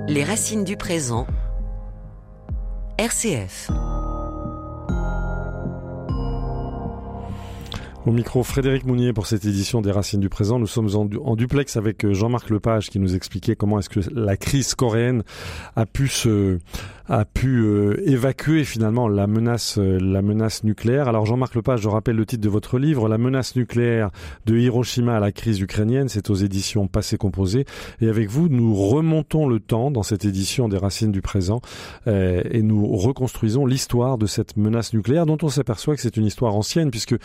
[0.09, 1.27] Les racines du présent.
[2.99, 3.71] RCF.
[8.07, 10.61] Au micro, Frédéric Mounier pour cette édition des Racines du Présent.
[10.61, 14.37] Nous sommes en, duplex avec euh, Jean-Marc Lepage qui nous expliquait comment est-ce que la
[14.37, 15.25] crise coréenne
[15.75, 16.61] a pu se,
[17.09, 21.09] a pu euh, évacuer finalement la menace, euh, la menace nucléaire.
[21.09, 24.11] Alors Jean-Marc Lepage, je rappelle le titre de votre livre, La menace nucléaire
[24.45, 26.09] de Hiroshima à la crise ukrainienne.
[26.09, 27.65] C'est aux éditions Passé Composé.
[28.01, 31.61] Et avec vous, nous remontons le temps dans cette édition des Racines du Présent
[32.07, 36.55] et nous reconstruisons l'histoire de cette menace nucléaire dont on s'aperçoit que c'est une histoire
[36.55, 37.17] ancienne puisque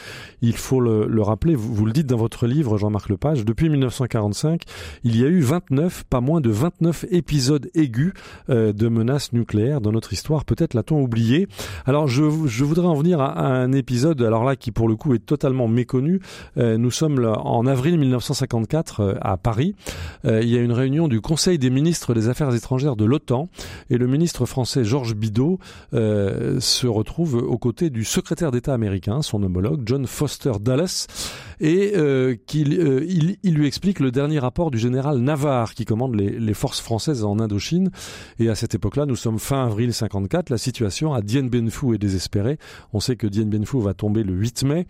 [0.41, 4.63] il faut le, le rappeler, vous, le dites dans votre livre, Jean-Marc Lepage, depuis 1945,
[5.03, 8.13] il y a eu 29, pas moins de 29 épisodes aigus
[8.47, 10.45] de menaces nucléaires dans notre histoire.
[10.45, 11.47] Peut-être l'a-t-on oublié.
[11.85, 15.25] Alors je, voudrais en venir à, un épisode, alors là qui pour le coup est
[15.25, 16.19] totalement méconnu.
[16.57, 19.75] Euh, nous sommes en avril 1954 euh, à Paris.
[20.25, 23.49] Euh, il y a une réunion du Conseil des ministres des Affaires étrangères de l'OTAN
[23.89, 25.59] et le ministre français Georges Bidault
[25.91, 30.85] se retrouve aux côtés du secrétaire d'État américain, son homologue John Foster Dulles,
[31.59, 31.93] et
[32.47, 36.53] qu'il il, il, lui explique le dernier rapport du général Navarre qui commande les, les
[36.53, 37.91] forces françaises en Indochine.
[38.39, 41.95] Et à cette époque-là, nous sommes fin avril 54, la situation à Dien Bien Phu
[41.95, 42.57] est désespérée.
[42.93, 44.87] On sait que Dien Bien Phu va tomber le 8 mai.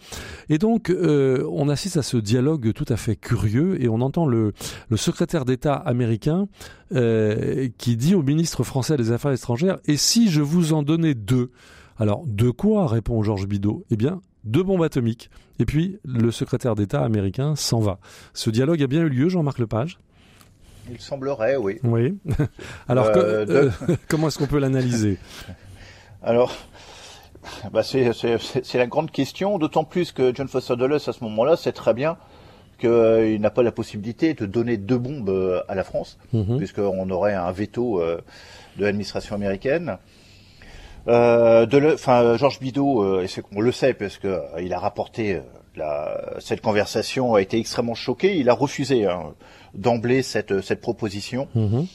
[0.50, 4.26] Et donc, euh, on assiste à ce dialogue tout à fait curieux et on entend
[4.26, 4.54] le,
[4.90, 6.48] le secrétaire d'État américain
[6.94, 11.14] euh, qui dit au ministre français des Affaires étrangères, et si je vous en donnais
[11.14, 11.52] deux?
[11.98, 13.86] Alors, de quoi répond Georges Bidault?
[13.92, 15.30] Eh bien, deux bombes atomiques.
[15.60, 18.00] Et puis, le secrétaire d'État américain s'en va.
[18.34, 20.00] Ce dialogue a bien eu lieu, Jean-Marc Lepage?
[20.90, 21.80] Il semblerait, oui.
[21.84, 22.18] Oui.
[22.88, 23.72] Alors, euh, euh,
[24.08, 25.18] comment est-ce qu'on peut l'analyser?
[26.24, 26.56] Alors,
[27.72, 31.72] bah c'est la grande question, d'autant plus que John Foster Dulles, à ce moment-là, sait
[31.72, 32.18] très bien
[32.80, 36.58] qu'il euh, n'a pas la possibilité de donner deux bombes à la France, mhm.
[36.58, 39.98] puisqu'on aurait un veto de l'administration américaine.
[41.08, 43.06] Enfin, Georges Bidault,
[43.56, 45.42] on le sait, parce qu'il a rapporté
[45.76, 48.38] la, cette conversation a été extrêmement choqué.
[48.38, 49.34] Il a refusé hein,
[49.74, 51.48] d'emblée cette, cette proposition.
[51.56, 51.88] Mhm.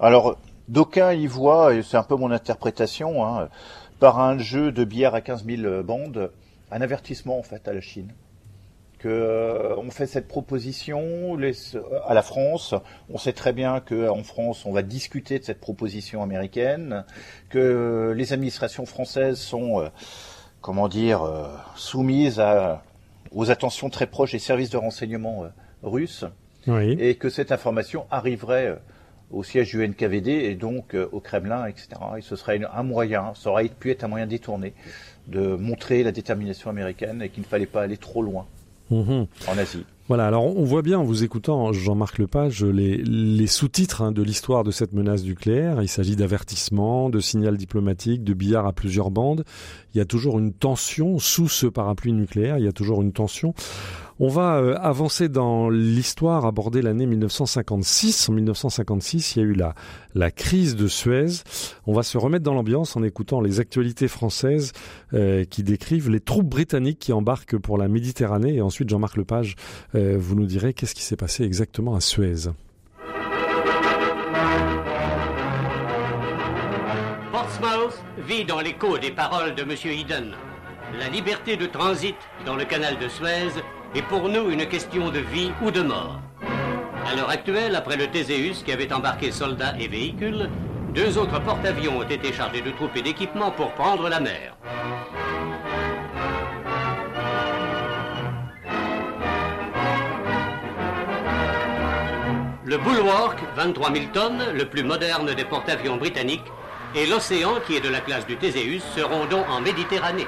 [0.00, 0.36] Alors,
[0.68, 3.48] d'aucuns y voient, et c'est un peu mon interprétation, hein,
[4.00, 6.30] par un jeu de bière à 15 000 bandes,
[6.70, 8.12] un avertissement en fait à la Chine.
[9.02, 11.36] Que euh, on fait cette proposition
[12.06, 12.72] à la France.
[13.10, 17.04] On sait très bien qu'en France, on va discuter de cette proposition américaine,
[17.50, 19.88] que les administrations françaises sont, euh,
[20.60, 22.84] comment dire, euh, soumises à
[23.34, 25.48] aux attentions très proches des services de renseignement euh,
[25.82, 26.24] russes,
[26.68, 28.76] et que cette information arriverait euh,
[29.30, 31.88] au siège du NKVD et donc au Kremlin, etc.
[32.18, 34.74] Et ce serait un moyen, ça aurait pu être un moyen détourné
[35.26, 38.46] de montrer la détermination américaine et qu'il ne fallait pas aller trop loin
[38.92, 39.26] mhm.
[39.48, 39.84] en Asie.
[40.08, 44.22] Voilà, alors on voit bien en vous écoutant, Jean-Marc Lepage, les, les sous-titres hein, de
[44.22, 45.80] l'histoire de cette menace nucléaire.
[45.80, 49.44] Il s'agit d'avertissement, de signal diplomatique, de billard à plusieurs bandes.
[49.94, 53.12] Il y a toujours une tension sous ce parapluie nucléaire, il y a toujours une
[53.12, 53.54] tension.
[54.24, 58.28] On va euh, avancer dans l'histoire, aborder l'année 1956.
[58.28, 59.56] En 1956, il y a eu
[60.14, 61.42] la, crise de Suez.
[61.88, 64.74] On va se remettre dans l'ambiance en écoutant les actualités françaises
[65.12, 68.54] euh, qui décrivent les troupes britanniques qui embarquent pour la Méditerranée.
[68.54, 69.56] Et ensuite, Jean-Marc Lepage,
[69.96, 72.48] euh, vous nous direz qu'est-ce qui s'est passé exactement à Suez.
[77.32, 79.70] Portsmouth vit dans l'écho des paroles de M.
[79.84, 80.30] Eden.
[80.96, 82.14] La liberté de transit
[82.46, 83.60] dans le canal de Suez
[83.94, 86.20] est pour nous une question de vie ou de mort.
[87.06, 90.48] À l'heure actuelle, après le Théséus qui avait embarqué soldats et véhicules,
[90.94, 94.56] deux autres porte-avions ont été chargés de troupes et d'équipements pour prendre la mer.
[102.64, 106.50] Le Bulwark, 23 000 tonnes, le plus moderne des porte-avions britanniques,
[106.94, 110.26] et l'Océan, qui est de la classe du Théséus, seront donc en Méditerranée.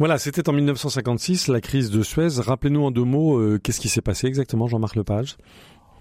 [0.00, 2.28] Voilà, c'était en 1956, la crise de Suez.
[2.38, 5.36] Rappelez-nous en deux mots, euh, qu'est-ce qui s'est passé exactement, Jean-Marc Lepage?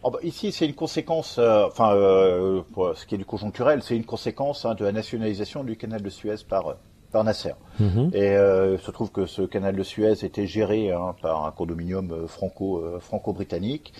[0.03, 3.83] Oh bah, Ici, c'est une conséquence, euh, enfin, euh, pour ce qui est du conjoncturel,
[3.83, 6.77] c'est une conséquence hein, de la nationalisation du canal de Suez par,
[7.11, 7.51] par Nasser.
[7.81, 8.11] Mhm.
[8.13, 12.25] Et il se trouve que ce canal de Suez était géré hein, par un condominium
[12.29, 13.93] franco, franco-britannique.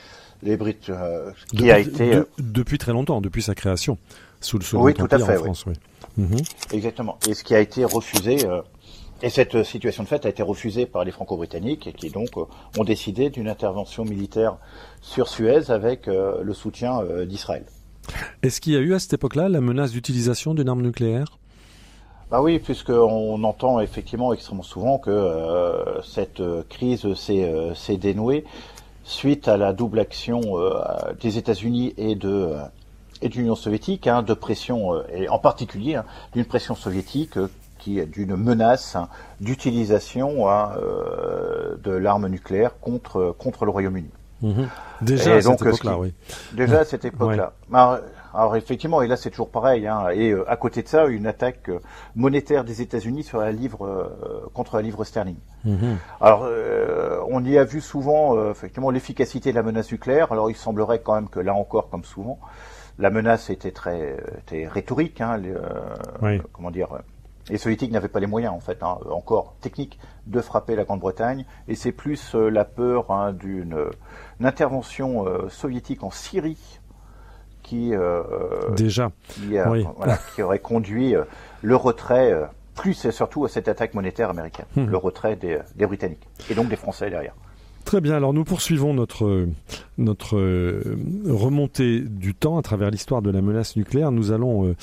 [0.44, 0.90] Les Brites,
[1.54, 2.22] qui a été...
[2.38, 3.98] depuis très longtemps, depuis sa création,
[4.40, 5.66] sous le Second oui, tout à fait, en France.
[5.66, 5.74] Oui.
[6.16, 6.38] Mhm.
[6.72, 7.18] Exactement.
[7.28, 8.48] Et ce qui a été refusé
[9.22, 12.46] et cette situation de fait a été refusée par les Franco-Britanniques qui donc euh,
[12.78, 14.58] ont décidé d'une intervention militaire
[15.02, 17.66] sur Suez avec euh, le soutien euh, d'Israël.
[18.44, 21.38] Est-ce qu'il y a eu à cette époque-là la menace d'utilisation d'une arme nucléaire?
[22.32, 28.46] Bah oui, puisqu'on entend effectivement extrêmement souvent que cette crise s'est dénouée
[29.04, 30.42] suite à la double action
[31.20, 32.54] des États-Unis et de
[33.22, 37.38] et de l'Union soviétique, hein, de pression, et en particulier hein, d'une pression soviétique
[37.80, 38.98] qui d'une menace
[39.40, 44.12] d'utilisation hein, euh, de l'arme nucléaire contre contre le Royaume-Uni.
[44.42, 44.70] Mhm.
[45.02, 46.14] Déjà, à cette époque-là, oui.
[46.54, 47.54] Déjà à cette époque-là.
[48.32, 49.88] Alors, effectivement, et là c'est toujours pareil.
[49.88, 51.80] Hein, et euh, à côté de ça, une attaque euh,
[52.16, 54.12] monétaire des États-Unis sur la livre
[54.54, 55.38] contre la livre sterling.
[55.66, 55.98] Mhm.
[56.22, 56.48] Alors,
[57.28, 60.32] on y a vu souvent effectivement l'efficacité de la menace nucléaire.
[60.32, 62.40] Alors, il semblerait quand même que là encore, comme souvent,
[63.00, 65.22] la menace était très était rhétorique.
[65.22, 65.42] Hein,
[66.54, 67.00] Comment dire
[67.50, 71.46] les soviétiques n'avaient pas les moyens, en fait, hein, encore techniques, de frapper la Grande-Bretagne.
[71.68, 73.76] Et c'est plus euh, la peur hein, d'une
[74.42, 76.80] intervention euh, soviétique en Syrie
[77.64, 78.24] qui, euh,
[78.76, 79.12] Déjà.
[80.36, 81.14] qui, aurait conduit
[81.62, 82.34] le retrait,
[82.76, 84.86] plus et surtout à cette attaque monétaire américaine, hmm.
[84.86, 86.28] le retrait des, des, Britanniques.
[86.50, 87.36] Et donc des Français derrière.
[87.86, 89.48] Très bien, alors nous poursuivons notre,
[89.98, 90.38] notre
[91.28, 94.12] remontée du temps à travers l'histoire de la menace nucléaire.
[94.12, 94.76] Nous allons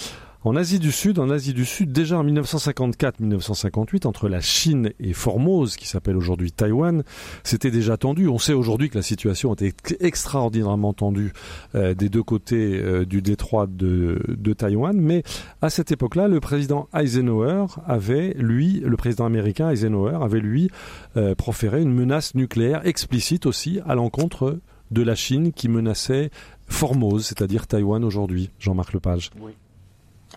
[0.45, 5.13] en Asie du Sud, en Asie du Sud, déjà en 1954-1958, entre la Chine et
[5.13, 7.03] Formose, qui s'appelle aujourd'hui Taïwan,
[7.43, 8.29] c'était déjà tendu.
[8.29, 11.33] On sait aujourd'hui que la situation était extraordinairement tendue
[11.75, 14.19] euh, des deux côtés euh, du détroit de,
[14.57, 15.23] Taïwan, mais
[15.61, 20.71] à cette époque-là, le président Eisenhower avait, lui, le président américain Eisenhower avait, lui,
[21.17, 26.31] euh, proféré une menace nucléaire explicite aussi à l'encontre de la Chine qui menaçait
[26.69, 28.51] Formose, c'est-à-dire Taïwan aujourd'hui.
[28.59, 29.31] Jean-Marc Lepage.
[29.41, 29.53] Oui.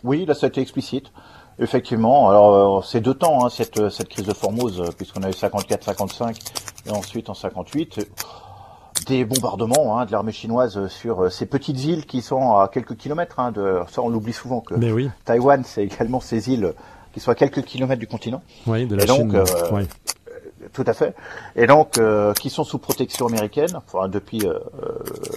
[0.04, 1.12] Oui, là, ça a été explicite.
[1.62, 2.30] Effectivement.
[2.30, 5.34] Alors, euh, c'est deux temps, hein, cette, cette crise de Formose, euh, puisqu'on a eu
[5.34, 6.38] 54-55
[6.86, 8.08] et ensuite en 58
[9.08, 12.96] des bombardements hein, de l'armée chinoise sur euh, ces petites îles qui sont à quelques
[12.96, 13.40] kilomètres.
[13.40, 15.10] Hein, de, ça, on l'oublie souvent que Mais oui.
[15.26, 16.74] Taïwan, c'est également ces îles
[17.14, 18.42] qui sont à quelques kilomètres du continent.
[18.66, 19.44] Oui, de la Chine.
[19.74, 19.84] oui.
[20.74, 21.16] Tout à fait.
[21.56, 22.00] Et donc,
[22.40, 24.44] qui sont sous protection américaine enfin, depuis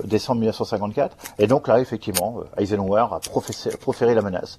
[0.04, 1.16] décembre 1954.
[1.38, 3.20] Et donc là, effectivement, Eisenhower a
[3.78, 4.58] proféré la menace.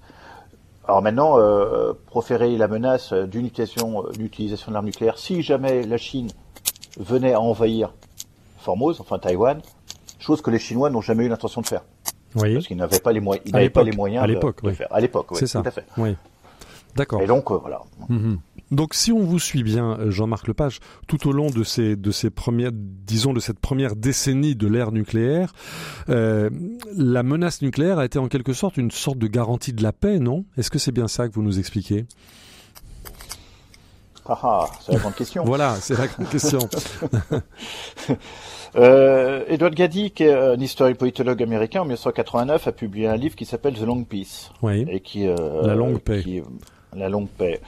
[0.86, 6.30] Alors maintenant, euh, proférer la menace d'utilisation d'utilisation de l'arme nucléaire si jamais la Chine
[6.98, 7.94] venait à envahir
[8.58, 9.62] Formose, enfin Taïwan,
[10.20, 11.84] chose que les Chinois n'ont jamais eu l'intention de faire.
[12.36, 12.54] Oui.
[12.54, 14.74] Parce qu'ils n'avaient pas les, moyens, ils n'avaient pas les moyens de, oui.
[14.74, 14.88] faire.
[14.92, 15.62] À l'époque, oui, c'est ça.
[15.62, 15.86] Tout à fait.
[15.98, 16.16] Oui.
[16.96, 17.22] D'accord.
[17.22, 17.82] Et donc, euh, voilà.
[18.10, 18.40] Mhm.
[18.72, 22.12] Donc, si on vous suit bien, euh, Jean-Marc Lepage, tout au long de ces, de
[22.12, 25.54] ces premières, disons, de cette première décennie de l'ère nucléaire,
[26.10, 26.50] euh,
[26.96, 30.18] la menace nucléaire a été en quelque sorte une sorte de garantie de la paix,
[30.18, 30.46] non?
[30.58, 32.06] Est-ce que c'est bien ça que vous nous expliquez?
[34.26, 35.44] Ah, ah c'est la grande question.
[35.46, 36.60] voilà, c'est la grande question.
[38.76, 43.36] euh, Edward Gaddy, qui est un historien politologue américain, en 1989, a publié un livre
[43.36, 44.50] qui s'appelle The Long Peace.
[44.62, 44.86] Oui.
[44.90, 46.24] Et qui, euh, la longue paix.
[46.24, 46.42] Qui,
[46.96, 47.60] la longue paix.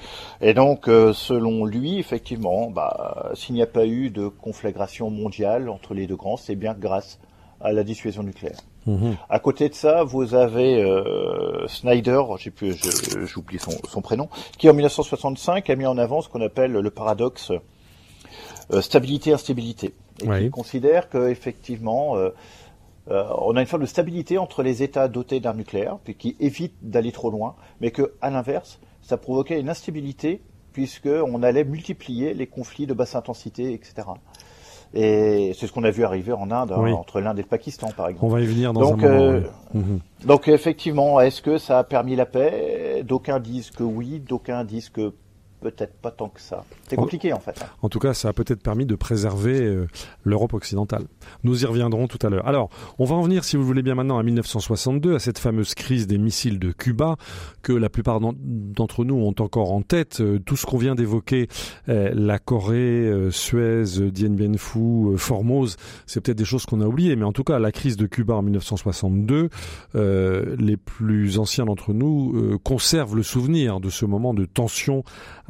[0.42, 5.70] Et donc, euh, selon lui, effectivement, bah, s'il n'y a pas eu de conflagration mondiale
[5.70, 7.20] entre les deux grands, c'est bien grâce
[7.62, 8.60] à la dissuasion nucléaire.
[8.86, 9.16] Mhm.
[9.30, 12.22] À côté de ça, vous avez euh, Snyder,
[13.24, 16.90] j'oublie son, son, prénom, qui en 1965 a mis en avant ce qu'on appelle le
[16.92, 17.52] paradoxe
[18.74, 22.30] euh, stabilité-instabilité, et qui considère qu'effectivement, euh,
[23.12, 26.36] euh, on a une forme de stabilité entre les États dotés d'armes nucléaires, puis qui
[26.40, 30.42] évitent d'aller trop loin, mais que, à l'inverse, ça provoquait une instabilité
[30.74, 34.08] puisque on allait multiplier les conflits de basse intensité, etc.
[34.94, 37.90] Et c'est ce qu'on a vu arriver en Inde, hein, entre l'Inde et le Pakistan,
[37.96, 38.26] par exemple.
[38.26, 39.22] On va y venir dans Donc, un moment.
[39.32, 39.42] euh,
[39.74, 39.80] oui.
[39.82, 40.00] Mhm.
[40.26, 43.04] Donc effectivement, est-ce que ça a permis la paix?
[43.04, 45.14] D'aucuns disent que oui, d'aucuns disent que
[45.72, 46.64] peut-être pas tant que ça.
[46.88, 47.60] C'est compliqué en fait.
[47.82, 49.88] En tout cas, ça a peut-être permis de préserver euh,
[50.24, 51.06] l'Europe occidentale.
[51.44, 52.48] Nous y reviendrons tout à l'heure.
[52.48, 55.40] Alors, on va en venir, si vous le voulez bien maintenant, à 1962, à cette
[55.40, 57.16] fameuse crise des missiles de Cuba,
[57.64, 60.22] que la plupart d'en- d'entre nous ont encore en tête.
[60.22, 61.48] Euh, tout ce qu'on vient d'évoquer,
[61.90, 67.16] euh, la Corée, Suez, Dien Bien Phu, Formose, c'est peut-être des choses qu'on a oubliées,
[67.16, 69.50] mais en tout cas, la crise de Cuba en 1962,
[69.96, 75.04] euh, les plus anciens d'entre nous conservent le souvenir de ce moment de tension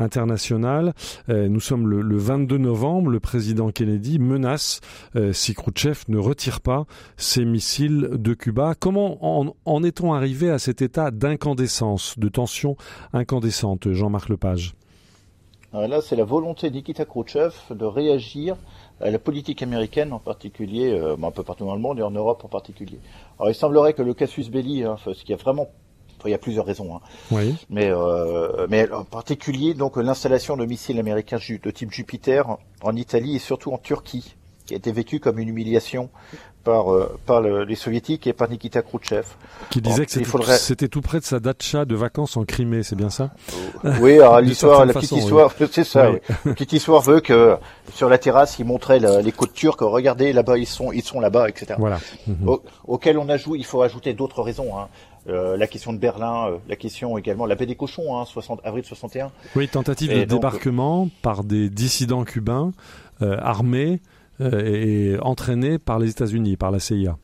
[0.05, 0.93] internationale.
[1.27, 4.79] Euh, nous sommes le, le 22 novembre, le président Kennedy menace
[5.17, 6.85] euh, si Khrouchtchev ne retire pas
[7.17, 8.73] ses missiles de Cuba.
[8.79, 9.17] Comment
[9.65, 12.77] en, est-on arrivé à cet état d'incandescence, de tension
[13.11, 14.75] incandescente, Jean-Marc Lepage?
[15.73, 18.55] Alors là, c'est la volonté de Nikita Khrouchtchev de réagir
[19.01, 22.03] à la politique américaine en particulier, euh, bon, un peu partout dans le monde et
[22.03, 22.99] en Europe en particulier.
[23.39, 25.67] Alors il semblerait que le casus belli, hein, ce qui a vraiment,
[26.27, 26.99] il y a plusieurs raisons, hein,
[27.31, 32.95] Oui, mais euh, mais en particulier donc l'installation de missiles américains de type Jupiter en
[32.95, 34.35] Italie et surtout en Turquie,
[34.65, 36.09] qui a été vécu comme une humiliation
[36.63, 39.27] par euh, par le- les soviétiques et par Nikita Khrouchtchev.
[39.69, 42.81] qui disait que c'était il faudrait- tout près de sa datcha de vacances en Crimée,
[42.81, 43.29] c'est bien ça?
[44.01, 46.09] Oui, alors D'une l'histoire, la façon, petite histoire, c'est ça.
[46.09, 46.17] Oui.
[46.27, 46.35] oui.
[46.45, 47.55] La petite histoire veut que
[47.93, 49.81] sur la terrasse, ils montraient la- les côtes turques.
[49.81, 51.75] Regardez là-bas, ils sont, ils sont là-bas, etc.
[51.77, 51.99] Voilà.
[52.47, 54.75] Au- auquel on ajoute, il faut ajouter d'autres raisons.
[54.75, 54.87] Hein.
[55.27, 58.61] Euh, la question de Berlin, euh, la question également, la baie des cochons, hein, 60,
[58.63, 59.31] avril 61.
[59.55, 62.71] Oui, tentative Et de donc- débarquement par des dissidents cubains
[63.21, 64.01] euh, armés
[64.41, 64.61] euh,
[65.15, 67.17] et entraînés par les États-Unis, par la CIA,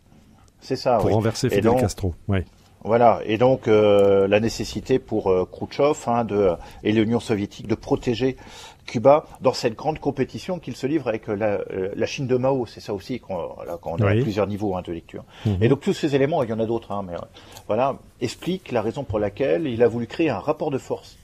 [0.61, 0.97] C'est ça.
[0.97, 1.13] pour oui.
[1.13, 2.15] renverser Et Fidel donc- Castro.
[2.27, 2.39] Oui.
[2.83, 3.19] Voilà.
[3.25, 6.49] Et donc euh, la nécessité pour euh, Khrouchtchev hein, de,
[6.83, 8.37] et l'Union soviétique de protéger
[8.85, 12.35] Cuba dans cette grande compétition qu'il se livre avec euh, la, euh, la Chine de
[12.37, 12.65] Mao.
[12.65, 13.79] C'est ça aussi qu'on a
[14.13, 14.21] Oui.
[14.21, 15.23] plusieurs niveaux hein, de lecture.
[15.45, 15.57] Mhm.
[15.61, 17.19] Et donc tous ces éléments, il y en a d'autres, hein, mais euh,
[17.67, 21.17] voilà, expliquent la raison pour laquelle il a voulu créer un rapport de force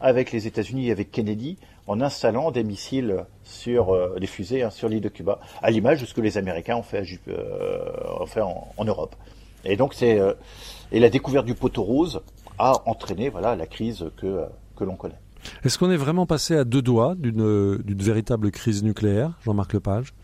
[0.00, 1.56] avec les États-Unis et avec Kennedy
[1.88, 6.00] en installant des missiles sur euh, des fusées hein, sur l'île de Cuba, à l'image
[6.00, 7.80] de ce que les Américains ont fait, euh,
[8.20, 9.16] ont en, en Europe.
[9.64, 10.34] Et donc c'est euh,
[10.92, 12.20] et la découverte du poteau rose
[12.58, 14.44] a entraîné voilà la crise que
[14.76, 15.18] que l'on connaît.
[15.64, 20.14] Est-ce qu'on est vraiment passé à deux doigts d'une d'une véritable crise nucléaire, Jean-Marc Lepage?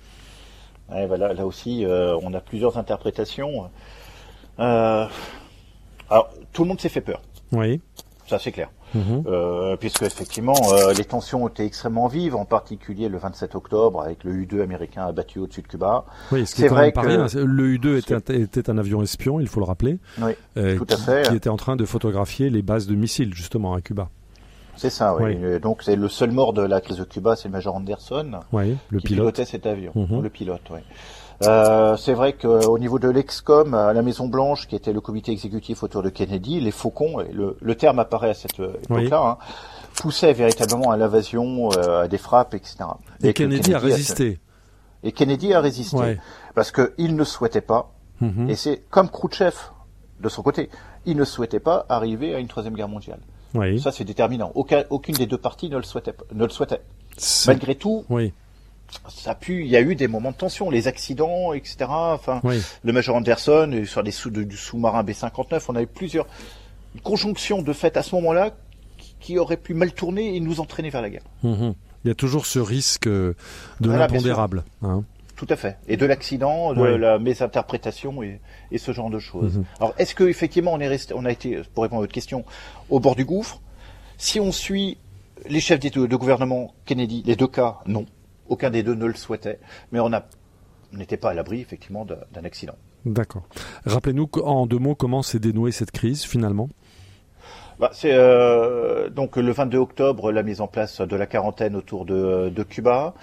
[0.90, 3.70] Ouais, voilà, là aussi, euh, on a plusieurs interprétations.
[4.58, 5.06] Euh,
[6.10, 7.20] alors, tout le monde s'est fait peur,
[7.52, 7.80] Oui.
[8.28, 8.70] ça c'est clair.
[8.94, 9.24] Mhm.
[9.26, 14.22] Euh, puisque effectivement euh, les tensions étaient extrêmement vives, en particulier le 27 octobre avec
[14.22, 16.04] le U-2 américain abattu au-dessus de Cuba.
[16.30, 17.26] Oui, C'est vrai que- rien.
[17.34, 20.94] Le U-2 était, était un avion espion, il faut le rappeler, Oui, euh, tout à
[20.94, 21.28] qui, fait.
[21.28, 24.10] qui était en train de photographier les bases de missiles, justement, à Cuba.
[24.76, 25.36] C'est ça, oui.
[25.42, 28.40] Euh, Donc c'est le seul mort de la crise de Cuba, c'est le major Anderson
[28.52, 29.34] Oui, le qui pilote.
[29.34, 30.22] pilotait cet avion, Mhm.
[30.22, 30.80] le pilote, oui.
[31.42, 35.32] Euh, c'est vrai qu'au niveau de l'Excom, à la Maison Blanche, qui était le comité
[35.32, 39.20] exécutif autour de Kennedy, les faucons, et le, le terme apparaît à cette euh, époque-là,
[39.20, 39.38] hein,
[39.96, 42.76] poussaient véritablement à l'invasion, euh, à des frappes, etc.
[43.22, 44.38] Et, Kennedy, a résisté.
[45.02, 46.18] Et Kennedy a résisté Ouais.
[46.54, 48.48] parce qu'il ne souhaitait pas, Mhm.
[48.48, 49.54] et c'est comme Khrouchtchev
[50.20, 50.70] de son côté,
[51.04, 53.18] il ne souhaitait pas arriver à une troisième guerre mondiale.
[53.54, 53.80] Oui.
[53.80, 54.50] Ça c'est déterminant.
[54.54, 56.14] Aucun- aucune des deux parties ne le souhaitait.
[56.34, 56.80] Ne le souhaitait.
[57.46, 58.32] Malgré tout, Oui,
[59.08, 61.76] ça a pu, il y a eu des moments de tension, les accidents, etc.
[61.88, 62.60] Enfin, oui.
[62.82, 66.26] le Major Anderson euh, sur des sous de- du sous-marin B59, on a eu plusieurs
[66.94, 68.50] une conjonction de faits à ce moment-là
[68.98, 71.24] qui, qui auraient pu mal tourner et nous entraîner vers la guerre.
[71.42, 71.74] Mhm.
[72.04, 73.34] Il y a toujours ce risque euh,
[73.80, 74.64] de Voilà, l'impondérable.
[74.82, 75.04] hein.
[75.36, 75.78] Tout à fait.
[75.88, 76.98] Et de l'accident, de Oui.
[76.98, 79.58] la mésinterprétation et, et ce genre de choses.
[79.58, 79.64] Mhm.
[79.80, 82.44] Alors, est-ce que effectivement on est resté, on a été, pour répondre à votre question,
[82.88, 83.60] au bord du gouffre?
[84.16, 84.96] Si on suit
[85.48, 88.06] les chefs d'État- de gouvernement Kennedy, les deux cas, non.
[88.48, 89.58] Aucun des deux ne le souhaitait.
[89.90, 90.10] Mais on
[90.92, 92.74] n'était pas à l'abri effectivement d'un accident.
[93.04, 93.42] D'accord.
[93.84, 96.68] Rappelez-nous en deux mots comment s'est dénouée cette crise finalement?
[97.78, 102.04] Bah, C'est euh, donc le 22 octobre la mise en place de la quarantaine autour
[102.04, 103.14] de, de Cuba.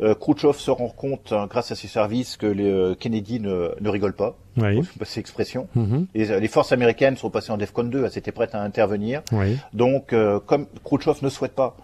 [0.00, 3.70] Euh, Khrouchtchev se rend compte, hein, grâce à ses services, que les euh, Kennedy ne,
[3.80, 4.36] ne rigolent pas.
[4.58, 4.82] Oui.
[5.04, 5.68] C'est expression.
[5.74, 6.06] Mhm.
[6.14, 9.22] Et euh, les forces américaines sont passées en DEFCON 2, elles étaient prêtes à intervenir.
[9.32, 9.56] Oui.
[9.72, 10.14] Donc,
[10.46, 11.76] comme Khrouchtchev ne souhaite pas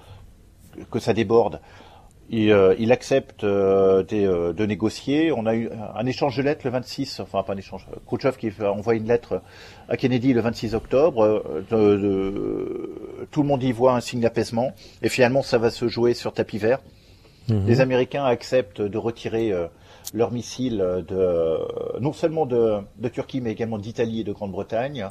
[0.91, 1.61] que ça déborde,
[2.33, 5.31] il, euh, il accepte euh, des, euh, de négocier.
[5.33, 8.51] On a eu un échange de lettres le 26, enfin pas un échange, Khrouchtchev qui
[8.65, 9.43] envoie une lettre
[9.89, 11.23] à Kennedy le 26 octobre.
[11.23, 14.73] euh, de- de- tout le monde y voit un signe d'apaisement.
[15.03, 16.81] Et finalement, ça va se jouer sur tapis vert.
[17.49, 17.67] Mhm.
[17.67, 19.67] Les Américains acceptent de retirer euh,
[20.15, 21.59] leurs missiles de, euh,
[22.01, 25.09] non seulement de, de Turquie, mais également d'Italie et de Grande-Bretagne,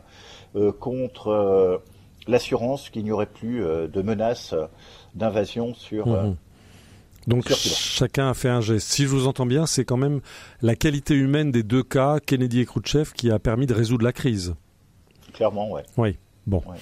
[0.55, 1.77] euh, contre euh,
[2.27, 4.65] l'assurance qu'il n'y aurait plus euh, de menaces euh,
[5.15, 6.07] d'invasion sur.
[6.07, 6.35] euh, Mhm.
[7.27, 8.87] Donc chacun a fait un geste.
[8.87, 10.21] Si je vous entends bien, c'est quand même
[10.61, 14.13] la qualité humaine des deux cas, Kennedy et Khrouchtchev, qui a permis de résoudre la
[14.13, 14.55] crise.
[15.33, 15.83] clairement, ouais.
[15.97, 16.17] Oui.
[16.47, 16.63] Bon.
[16.67, 16.77] Ouais.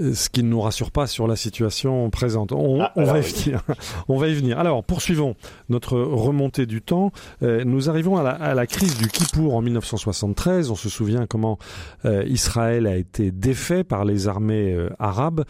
[0.00, 2.52] Ce qui ne nous rassure pas sur la situation présente.
[2.52, 3.32] On, Ah, on va y oui.
[3.44, 3.62] venir.
[4.08, 4.58] on va y venir.
[4.58, 5.34] Alors, poursuivons
[5.68, 7.10] notre remontée du temps.
[7.42, 10.70] Euh, nous arrivons à la, à la crise du Kippour en 1973.
[10.70, 11.58] On se souvient comment
[12.04, 15.44] euh, Israël a été défait par les armées euh, arabes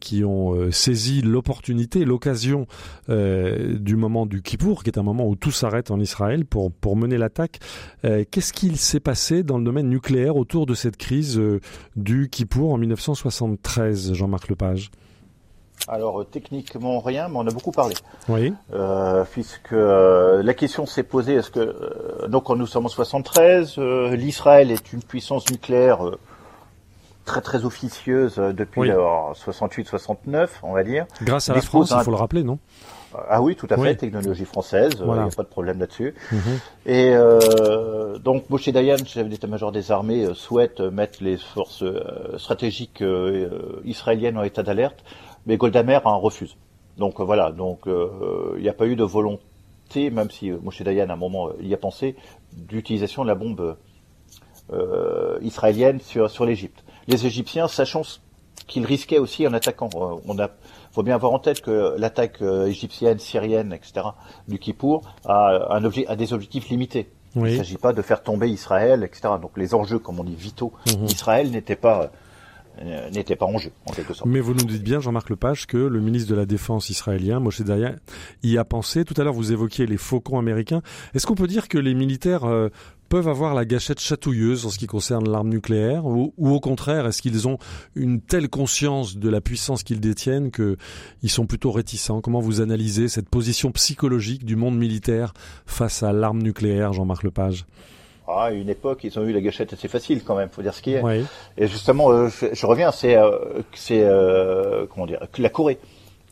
[0.00, 2.66] qui ont saisi l'opportunité, l'occasion
[3.08, 6.96] du moment du Kippour, qui est un moment où tout s'arrête en Israël pour, pour
[6.96, 7.58] mener l'attaque.
[8.02, 11.40] Qu'est-ce qu'il s'est passé dans le domaine nucléaire autour de cette crise
[11.96, 14.90] du Kippour en 1973, Jean-Marc Lepage
[15.88, 17.94] Alors, euh, techniquement, rien, mais on a beaucoup parlé.
[18.28, 18.52] Oui.
[18.72, 23.74] Euh, puisque euh, la question s'est posée, est-ce que euh, donc nous sommes en 73,
[23.78, 26.00] euh, l'Israël est une puissance nucléaire
[27.24, 28.90] très très officieuse depuis Oui.
[28.90, 31.06] 68-69, on va dire.
[31.22, 32.58] Grâce à la France, il faut le rappeler, non?
[33.28, 33.96] Ah oui, tout à fait, Oui.
[33.96, 35.22] technologie française, il Voilà.
[35.24, 36.14] n'y a pas de problème là-dessus.
[36.30, 36.40] Mhm.
[36.86, 41.82] Et euh, donc Moshe Dayan, chef d'état-major des armées, euh, souhaite euh, mettre les forces
[41.82, 45.02] euh, stratégiques euh, euh, israéliennes en état d'alerte,
[45.46, 46.56] mais Golda Meir hein, refuse.
[46.98, 50.58] Donc euh, voilà, donc euh, il n'y a pas eu de volonté, même si euh,
[50.62, 52.14] Moshe Dayan à un moment euh, y a pensé,
[52.52, 53.76] d'utilisation de la bombe
[54.72, 56.84] euh, israélienne sur, sur l'Égypte.
[57.08, 58.02] Les Égyptiens, sachant
[58.68, 60.48] qu'ils risquaient aussi en attaquant, euh, on a
[60.92, 64.06] faut bien avoir en tête que l'attaque euh, égyptienne, syrienne, etc.
[64.48, 67.08] du Kippour a, un objet, a des objectifs limités.
[67.36, 69.34] Il ne s'agit pas de faire tomber Israël, etc.
[69.40, 71.06] Donc les enjeux, comme on dit, vitaux Mhm.
[71.06, 72.10] d'Israël n'étaient pas
[72.82, 74.28] euh, n'étaient pas en jeu, en quelque sorte.
[74.28, 77.60] Mais vous nous dites bien, Jean-Marc Lepage, que le ministre de la Défense israélien, Moshe
[77.60, 77.96] Dayan,
[78.42, 79.04] y a pensé.
[79.04, 80.80] Tout à l'heure, vous évoquiez les faucons américains.
[81.14, 82.70] Est-ce qu'on peut dire que les militaires euh,
[83.10, 87.06] peuvent avoir la gâchette chatouilleuse en ce qui concerne l'arme nucléaire ou, ou au contraire,
[87.06, 87.58] est-ce qu'ils ont
[87.96, 92.20] une telle conscience de la puissance qu'ils détiennent qu'ils sont plutôt réticents?
[92.20, 95.34] Comment vous analysez cette position psychologique du monde militaire
[95.66, 97.66] face à l'arme nucléaire, Jean-Marc Lepage?
[98.28, 100.72] Ah, à une époque, ils ont eu la gâchette assez facile quand même, faut dire
[100.72, 101.02] ce qui est.
[101.02, 101.24] Oui.
[101.58, 103.32] Et justement, euh, je, je reviens, c'est euh,
[103.74, 105.78] c'est euh, comment dire, la Corée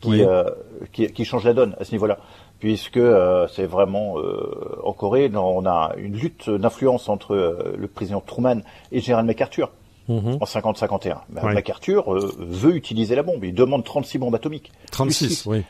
[0.01, 0.23] qui, Oui.
[0.23, 0.45] euh,
[0.93, 2.19] qui qui change la donne à ce niveau-là,
[2.61, 7.87] puisque euh, c'est vraiment euh, en Corée, on a une lutte d'influence entre euh, le
[7.89, 8.61] président Truman
[8.93, 9.71] et Gerald MacArthur
[10.09, 10.39] Mhm.
[10.41, 11.19] en 50-51.
[11.29, 11.53] Mais Oui.
[11.53, 14.73] MacArthur euh, veut utiliser la bombe, il demande 36 bombes atomiques.
[14.91, 15.47] 36, Plus six.
[15.47, 15.65] oui.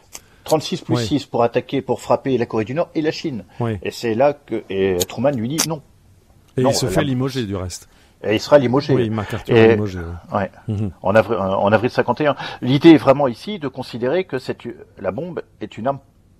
[0.44, 1.04] 36 plus Oui.
[1.06, 3.44] 6 pour attaquer, pour frapper la Corée du Nord et la Chine.
[3.58, 3.78] oui.
[3.82, 5.82] Et c'est là que et Truman lui dit non.
[6.56, 7.88] Et Non, il se fait limoger du reste.
[8.24, 8.94] Et il sera limogé.
[8.94, 9.98] Oui, MacArthur Et- limogé.
[10.32, 10.50] Ouais.
[10.68, 10.90] Mhm.
[11.02, 12.34] en avril, en avril 51.
[12.62, 14.62] L'idée est vraiment ici de considérer que cette,
[15.00, 15.98] la bombe est une arme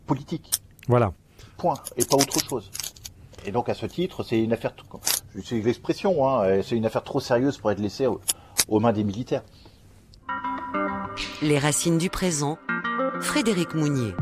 [0.09, 0.51] politique.
[0.89, 1.13] Voilà.
[1.57, 1.75] Point.
[1.97, 2.71] Et pas autre chose.
[3.45, 4.75] Et donc, à ce titre, c'est une affaire,
[5.45, 8.21] c'est l'expression, hein, c'est une affaire trop sérieuse pour être laissée aux,
[8.67, 9.43] aux mains des militaires.
[11.41, 12.59] Les racines du présent.
[13.21, 14.13] Frédéric Mounier.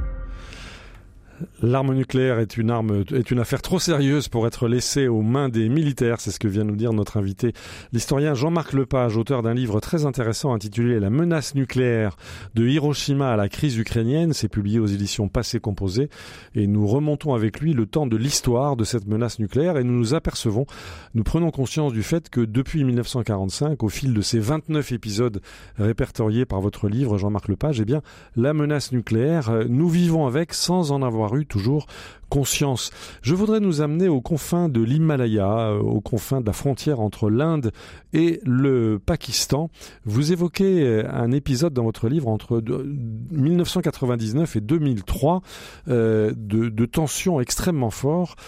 [1.63, 5.49] L'arme nucléaire est une arme, est une affaire trop sérieuse pour être laissée aux mains
[5.49, 6.21] des militaires.
[6.21, 7.53] C'est ce que vient nous dire notre invité,
[7.93, 12.17] l'historien Jean-Marc Lepage, auteur d'un livre très intéressant intitulé La menace nucléaire
[12.55, 14.33] de Hiroshima à la crise ukrainienne.
[14.33, 16.09] C'est publié aux éditions Passé Composé.
[16.55, 19.99] Et nous remontons avec lui le temps de l'histoire de cette menace nucléaire et nous
[19.99, 20.67] nous apercevons,
[21.15, 25.41] nous prenons conscience du fait que depuis 1945, au fil de ces 29 épisodes
[25.79, 28.03] répertoriés par votre livre, Jean-Marc Lepage, eh bien,
[28.37, 31.87] la menace nucléaire, euh, nous vivons avec sans en avoir toujours
[32.29, 32.91] conscience.
[33.23, 37.31] Je voudrais nous amener aux confins de l'Himalaya, euh, aux confins de la frontière entre
[37.31, 37.71] l'Inde
[38.13, 39.71] et le Pakistan.
[40.05, 42.85] Vous évoquez euh, un épisode dans votre livre entre de-
[43.31, 45.43] 1999 et 2003
[45.89, 48.39] euh, de, de tensions extrêmement fortes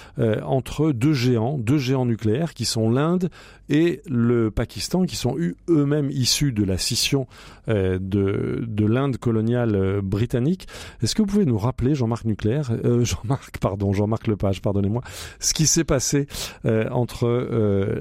[0.44, 3.30] entre deux géants, deux géants nucléaires qui sont l'Inde
[3.68, 7.26] et le Pakistan, qui sont eu- eux-mêmes issus de la scission
[7.68, 10.66] euh, de, de l'Inde coloniale euh, britannique.
[11.02, 15.02] Est-ce que vous pouvez nous rappeler, Jean-Marc Nucléaire, euh, Jean-Marc, pardon, Jean-Marc Lepage, pardonnez-moi,
[15.40, 16.26] ce qui s'est passé
[16.90, 17.28] entre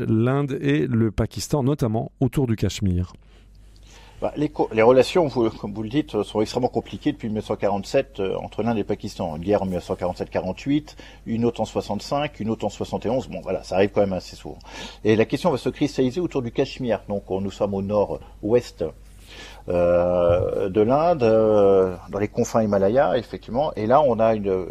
[0.08, 3.14] l'Inde et le Pakistan, notamment autour du Cachemire?
[4.22, 8.36] Bah, les, les, relations, vous, comme vous le dites, sont extrêmement compliquées depuis 1947 euh,
[8.38, 9.36] entre l'Inde et le Pakistan.
[9.36, 10.96] Une guerre en 1947-48,
[11.28, 13.28] une autre en 65, une autre en 71.
[13.28, 14.58] Bon, voilà, ça arrive quand même assez souvent.
[15.04, 17.02] Et la question va se cristalliser autour du Cachemire.
[17.08, 18.84] Donc, nous sommes au nord-ouest
[19.70, 23.72] euh, de l'Inde, euh, dans les confins Himalaya, effectivement.
[23.76, 24.66] Et là, on a une,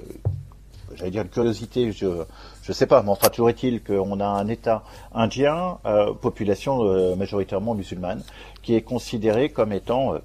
[0.97, 1.93] j'allais dire une curiosité.
[1.93, 2.25] Je,
[2.67, 4.83] je sais pas, mais enfin toujours est-il qu'on a un État
[5.15, 8.23] indien, euh, population euh, majoritairement musulmane,
[8.67, 10.19] qui est considéré comme étant euh,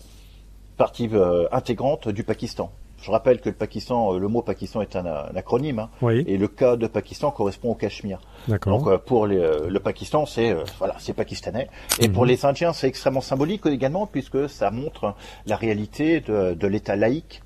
[0.75, 1.07] partie
[1.51, 2.71] intégrante du Pakistan.
[2.99, 5.89] Je rappelle que le Pakistan, le mot Pakistan est un, acronyme, hein,
[6.25, 8.19] et le cas de Pakistan correspond au Cachemire.
[8.65, 11.67] Donc pour le Pakistan, c'est voilà, c'est pakistanais,
[11.99, 12.29] et pour mhm.
[12.29, 15.13] les Indiens, c'est extrêmement symbolique également puisque ça montre
[15.45, 17.43] la réalité de, de l'État laïque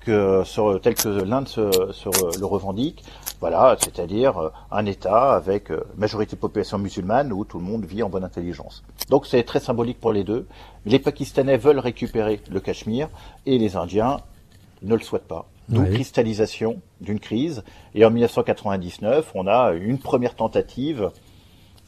[0.00, 3.02] que sur, tel que l'Inde se, se, le revendique,
[3.44, 7.84] voilà, c'est-à-dire euh, un État avec euh, majorité de population musulmane où tout le monde
[7.84, 8.82] vit en bonne intelligence.
[9.10, 10.46] Donc c'est très symbolique pour les deux.
[10.86, 13.10] Les Pakistanais veulent récupérer le Cachemire
[13.44, 14.20] et les Indiens
[14.80, 15.44] ne le souhaitent pas.
[15.68, 17.64] D'où cristallisation d'une crise.
[17.94, 21.10] Et en 1999, on a une première tentative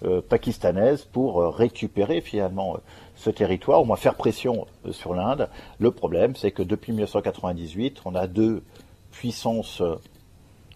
[0.04, 2.76] euh, pakistanaise pour récupérer finalement
[3.14, 5.48] ce territoire, au moins faire pression sur l'Inde.
[5.78, 8.62] Le problème, c'est que depuis 1998, on a deux
[9.10, 9.82] puissances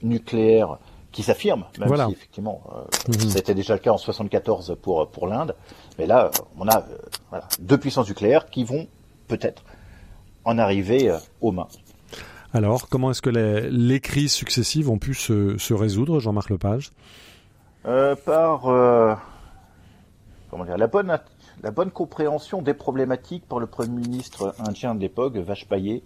[0.03, 0.78] nucléaire
[1.12, 3.30] qui s'affirme, même si effectivement euh, mhm.
[3.30, 5.57] c'était déjà le cas en 74 pour pour l'Inde,
[5.98, 6.84] mais là on a
[7.32, 8.86] euh, deux puissances nucléaires qui vont
[9.26, 9.64] peut-être
[10.44, 11.68] en arriver euh, aux mains.
[12.53, 16.90] Alors, comment est-ce que les, les, crises successives ont pu se, se résoudre, Jean-Marc Lepage?
[17.84, 19.18] Par
[20.51, 21.16] comment dire, la bonne
[21.62, 26.03] la bonne compréhension des problématiques par le Premier ministre indien de l'époque, Vajpayee,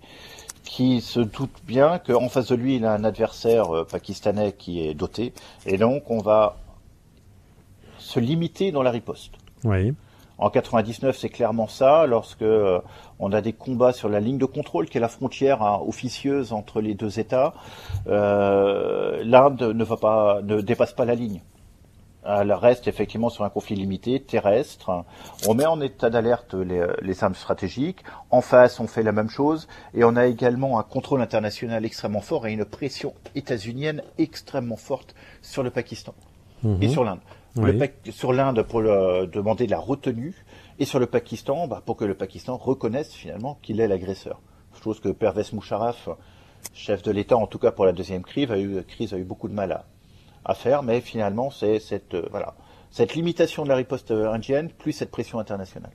[0.64, 4.86] qui se doute bien qu'en face de lui, il a un adversaire euh, pakistanais qui
[4.86, 5.32] est doté,
[5.66, 6.56] et donc on va
[7.98, 9.32] se limiter dans la riposte.
[9.64, 9.94] Oui.
[10.38, 12.80] En 99, c'est clairement ça, lorsque euh,
[13.20, 16.52] on a des combats sur la ligne de contrôle, qui est la frontière hein, officieuse
[16.52, 17.54] entre les deux États.
[18.08, 21.40] Euh, L'Inde ne va pas, ne dépasse pas la ligne.
[22.26, 25.04] Elle reste effectivement sur un conflit limité, terrestre.
[25.46, 28.02] On met en état d'alerte les, les, armes stratégiques.
[28.30, 29.68] En face, on fait la même chose.
[29.92, 35.14] Et on a également un contrôle international extrêmement fort et une pression états-unienne extrêmement forte
[35.42, 36.14] sur le Pakistan
[36.64, 36.88] et mhm.
[36.88, 37.20] sur l'Inde.
[38.10, 40.34] Sur l'Inde pour le, demander de la retenue
[40.78, 44.40] et sur le Pakistan bah, pour que le Pakistan reconnaisse finalement qu'il est l'agresseur.
[44.82, 46.08] Chose que Pervez Musharraf,
[46.74, 49.24] chef de l'État, en tout cas pour la deuxième crise, a eu, crise, a eu
[49.24, 49.84] beaucoup de mal à,
[50.44, 52.54] à faire, mais finalement, c'est cette, euh, voilà,
[52.90, 55.92] cette limitation de la riposte indienne plus cette pression internationale.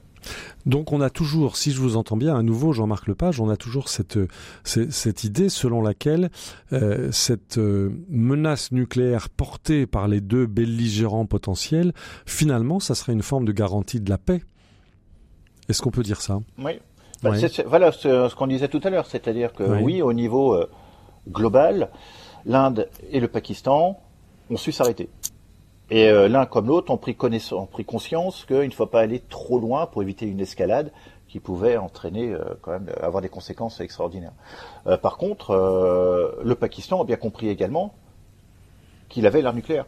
[0.65, 3.57] Donc on a toujours, si je vous entends bien, à nouveau Jean-Marc Lepage, on a
[3.57, 4.19] toujours cette,
[4.63, 6.29] cette, idée selon laquelle
[6.73, 11.93] euh, cette euh, menace nucléaire portée par les deux belligérants potentiels,
[12.25, 14.41] finalement, ça serait une forme de garantie de la paix.
[15.69, 16.39] Est-ce qu'on peut dire ça?
[16.57, 16.79] Oui.
[17.21, 17.31] Bah,
[17.65, 20.57] voilà ce, qu'on disait tout à l'heure, c'est-à-dire que oui, au niveau
[21.27, 21.89] global,
[22.45, 23.99] l'Inde et le Pakistan
[24.49, 25.09] ont su s'arrêter.
[25.91, 29.87] Et euh, l'un comme l'autre ont pris, conscience qu'il ne faut pas aller trop loin
[29.87, 30.91] pour éviter une escalade
[31.27, 34.33] qui pouvait entraîner euh, quand même avoir des conséquences extraordinaires.
[34.87, 35.53] Euh, par contre,
[36.43, 37.93] le Pakistan a bien compris également
[39.09, 39.85] qu'il avait l'arme nucléaire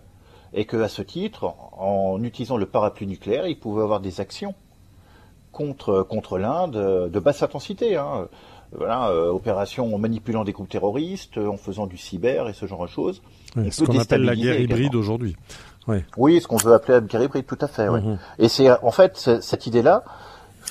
[0.53, 4.55] et qu'à ce titre, en utilisant le parapluie nucléaire, il pouvait avoir des actions
[5.51, 7.95] contre contre l'Inde de basse intensité.
[7.95, 8.27] Hein.
[8.77, 12.89] Voilà, opération en manipulant des groupes terroristes, en faisant du cyber et ce genre de
[12.89, 13.21] choses
[13.69, 15.35] ce qu'on appelle la guerre hybride aujourd'hui.
[16.17, 17.89] Oui, ce qu'on veut appeler la guerre hybride, tout à fait.
[17.89, 18.17] Mhm.
[18.39, 20.03] Et c'est en fait cette idée-là,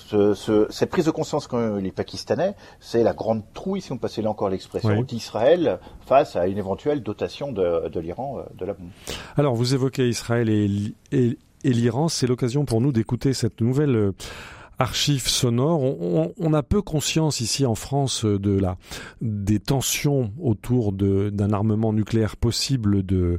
[0.09, 4.23] ce, cette prise de conscience qu'ont les Pakistanais, c'est la grande trouille, si on passait
[4.23, 8.75] là encore l'expression, d'Israël face à une éventuelle dotation de, de l'Iran euh, de la
[8.75, 8.89] bombe.
[9.37, 13.97] Alors, vous évoquez Israël et, et, et l'Iran, c'est l'occasion pour nous d'écouter cette nouvelle
[13.97, 14.13] euh,
[14.81, 15.83] archives sonores.
[16.39, 18.77] On, a peu conscience ici en France de la
[19.21, 23.39] des tensions autour d'un armement nucléaire possible de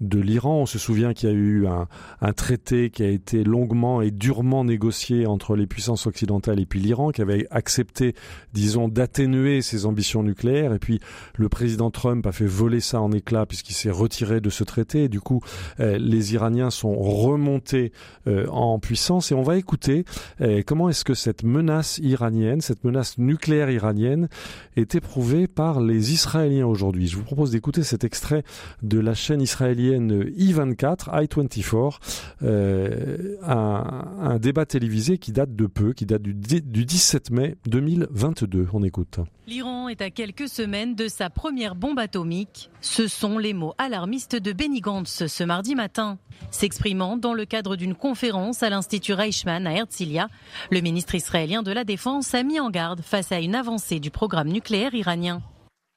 [0.00, 0.60] de l'Iran.
[0.60, 1.88] On se souvient qu'il y a eu un,
[2.20, 6.80] un, traité qui a été longuement et durement négocié entre les puissances occidentales et puis
[6.80, 8.14] l'Iran, qui avait accepté,
[8.52, 10.74] disons, d'atténuer ses ambitions nucléaires.
[10.74, 11.00] Et puis
[11.36, 15.04] le président Trump a fait voler ça en éclats puisqu'il s'est retiré de ce traité.
[15.04, 15.40] Et du coup,
[15.80, 17.92] euh, les Iraniens sont remontés
[18.26, 19.32] euh, en puissance.
[19.32, 20.04] Et on va écouter
[20.40, 24.28] euh, comment est-ce que cette menace iranienne, cette menace nucléaire iranienne,
[24.76, 27.08] est éprouvée par les Israéliens aujourd'hui?
[27.08, 28.42] Je vous propose d'écouter cet extrait
[28.82, 31.98] de la chaîne israélienne I24, I24,
[32.42, 38.68] euh, un, débat télévisé qui date de peu, qui date du, du 17 mai 2022.
[38.72, 39.20] On écoute.
[39.48, 42.70] L'Iran est à quelques semaines de sa première bombe atomique.
[42.80, 46.18] Ce sont les mots alarmistes de Benny Gantz ce mardi matin.
[46.50, 50.28] S'exprimant dans le cadre d'une conférence à l'Institut Reichmann à Herzliya,
[50.72, 54.10] Le ministre israélien de la Défense a mis en garde face à une avancée du
[54.10, 55.42] programme nucléaire iranien.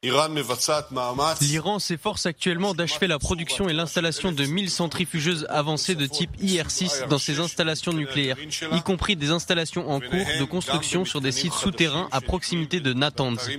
[0.03, 7.07] L'Iran s'efforce actuellement d'achever la production et l'installation de 1000 centrifugeuses avancées de type IR-6
[7.07, 8.35] dans ses installations nucléaires,
[8.73, 12.91] y compris des installations en cours de construction sur des sites souterrains à proximité de
[12.91, 13.49] Natanz.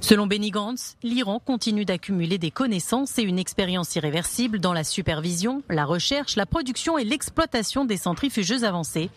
[0.00, 5.62] Selon Benny Gantz, l'Iran continue d'accumuler des connaissances et une expérience irréversible dans la supervision,
[5.68, 9.10] la recherche, la production et l'exploitation des centrifugeuses avancées.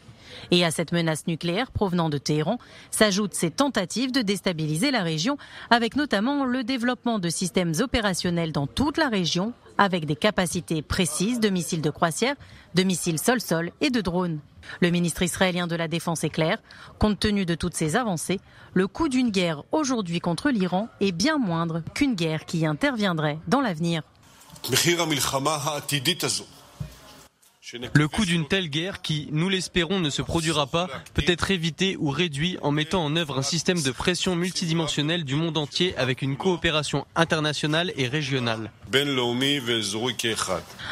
[0.49, 2.57] Et à cette menace nucléaire provenant de Téhéran
[2.89, 5.37] s'ajoutent ces tentatives de déstabiliser la région,
[5.69, 11.39] avec notamment le développement de systèmes opérationnels dans toute la région, avec des capacités précises
[11.39, 12.35] de missiles de croisière,
[12.75, 14.39] de missiles sol-sol et de drones.
[14.79, 16.57] Le ministre israélien de la Défense est clair,
[16.99, 18.39] compte tenu de toutes ces avancées,
[18.73, 23.61] le coût d'une guerre aujourd'hui contre l'Iran est bien moindre qu'une guerre qui interviendrait dans
[23.61, 24.03] l'avenir.
[27.93, 31.95] Le coût d'une telle guerre qui, nous l'espérons, ne se produira pas, peut être évité
[31.99, 36.21] ou réduit en mettant en œuvre un système de pression multidimensionnel du monde entier avec
[36.21, 38.71] une coopération internationale et régionale.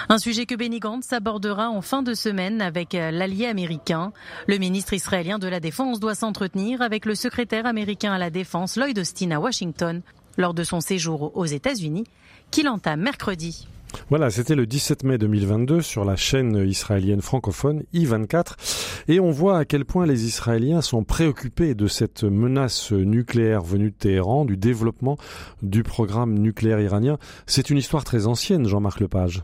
[0.10, 4.14] Un sujet que Benny Gantz abordera en fin de semaine avec euh, l'allié américain.
[4.48, 8.78] Le ministre israélien de la Défense doit s'entretenir avec le secrétaire américain à la Défense
[8.78, 10.02] Lloyd Austin à Washington
[10.38, 12.06] lors de son séjour aux États-Unis
[12.52, 13.68] qu'il entame mercredi.
[14.10, 19.58] Voilà, c'était le 17 mai 2022 sur la chaîne israélienne francophone I24 et on voit
[19.58, 24.58] à quel point les Israéliens sont préoccupés de cette menace nucléaire venue de Téhéran, du
[24.58, 25.18] développement
[25.62, 27.18] du programme nucléaire iranien.
[27.46, 29.44] C'est une histoire très ancienne, Jean-Marc Lepage.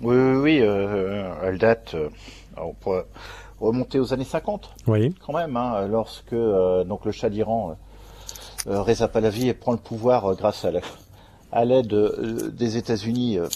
[0.00, 2.08] Oui, oui, oui euh, elle date, euh,
[2.56, 3.06] on pourrait
[3.60, 4.70] remonter aux années 50.
[4.86, 5.14] Oui.
[5.24, 7.76] Quand même, hein, lorsque euh, donc le Shah d'Iran,
[8.66, 10.80] Reza Pahlavi, prend le pouvoir grâce à la
[11.52, 13.38] à l'aide euh, des États-Unis.
[13.38, 13.48] Euh,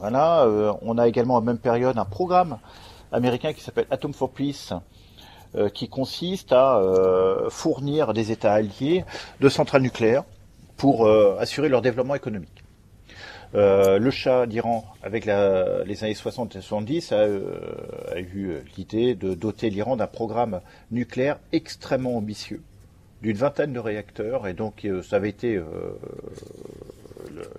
[0.00, 2.58] voilà, euh, on a également à la même période un programme
[3.12, 4.72] américain qui s'appelle Atom for Peace,
[5.74, 6.80] qui consiste à
[7.48, 9.04] fournir des États alliés
[9.40, 10.22] de centrales nucléaires
[10.76, 11.08] pour
[11.40, 12.62] assurer leur développement économique.
[13.52, 19.70] le Shah d'Iran, avec les années 60 et 70, a, a eu l'idée de doter
[19.70, 20.60] l'Iran d'un programme
[20.92, 22.62] nucléaire extrêmement ambitieux,
[23.22, 25.60] d'une vingtaine de réacteurs, et donc ça avait été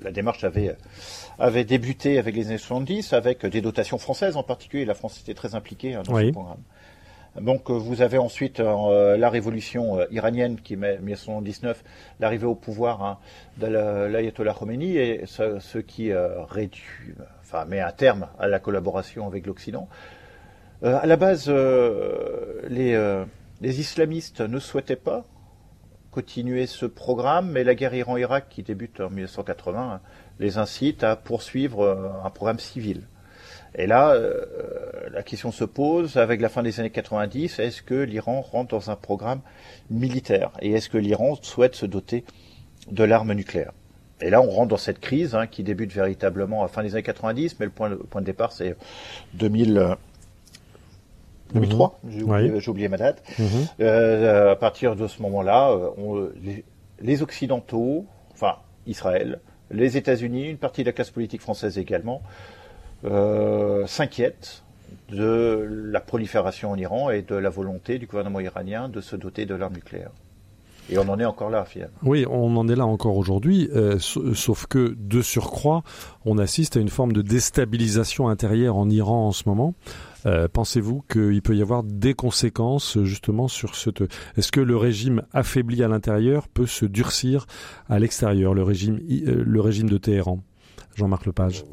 [0.01, 0.75] la démarche avait,
[1.39, 4.85] avait débuté avec les années 70, avec des dotations françaises en particulier.
[4.85, 6.63] La France était très impliquée hein, dans ce programme.
[7.39, 11.81] Donc euh, vous avez ensuite euh, la révolution euh, iranienne qui met 1979
[12.19, 13.19] l'arrivée au pouvoir hein,
[13.57, 19.45] de l'ayatollah Khomeini et ce, qui réduit, enfin met un terme à la collaboration avec
[19.45, 19.87] l'Occident.
[20.83, 23.23] à la base, les,
[23.61, 25.25] les islamistes ne souhaitaient pas
[26.11, 30.01] continuer ce programme, mais la guerre Iran-Irak qui débute en 1980
[30.39, 33.03] les incite à poursuivre euh, un programme civil.
[33.75, 34.43] Et là, euh,
[35.11, 38.91] la question se pose, avec la fin des années 90, est-ce que l'Iran rentre dans
[38.91, 39.39] un programme
[39.89, 40.51] militaire?
[40.61, 42.25] Et est-ce que l'Iran souhaite se doter
[42.89, 43.71] de l'arme nucléaire?
[44.19, 46.93] Et là, on rentre dans cette crise hein, qui débute véritablement à la fin des
[46.93, 48.75] années 90, mais le point de départ, c'est
[49.35, 49.95] 2000,
[51.53, 52.59] 2003, mhm.
[52.59, 53.23] j'ai oublié, ma date.
[53.39, 53.45] Mhm.
[53.81, 56.63] Euh, à partir de ce moment-là, euh,
[57.01, 58.55] les, Occidentaux, enfin
[58.87, 59.39] Israël,
[59.69, 62.21] les États-Unis, une partie de la classe politique française également,
[63.05, 64.63] euh, s'inquiètent
[65.09, 69.45] de la prolifération en Iran et de la volonté du gouvernement iranien de se doter
[69.45, 70.11] de l'arme nucléaire.
[70.89, 71.95] Et on en est encore là, finalement.
[72.03, 73.69] Oui, on en est là encore aujourd'hui,
[73.99, 75.83] sauf que, de surcroît,
[76.25, 79.73] on assiste à une forme de déstabilisation intérieure en Iran en ce moment.
[80.25, 83.89] Euh, pensez-vous qu'il peut y avoir des conséquences justement sur ce...
[84.37, 87.47] Est-ce que le régime affaibli à l'intérieur peut se durcir
[87.89, 90.43] à l'extérieur, le régime, euh, le régime de Téhéran?
[90.95, 91.63] Jean-Marc Lepage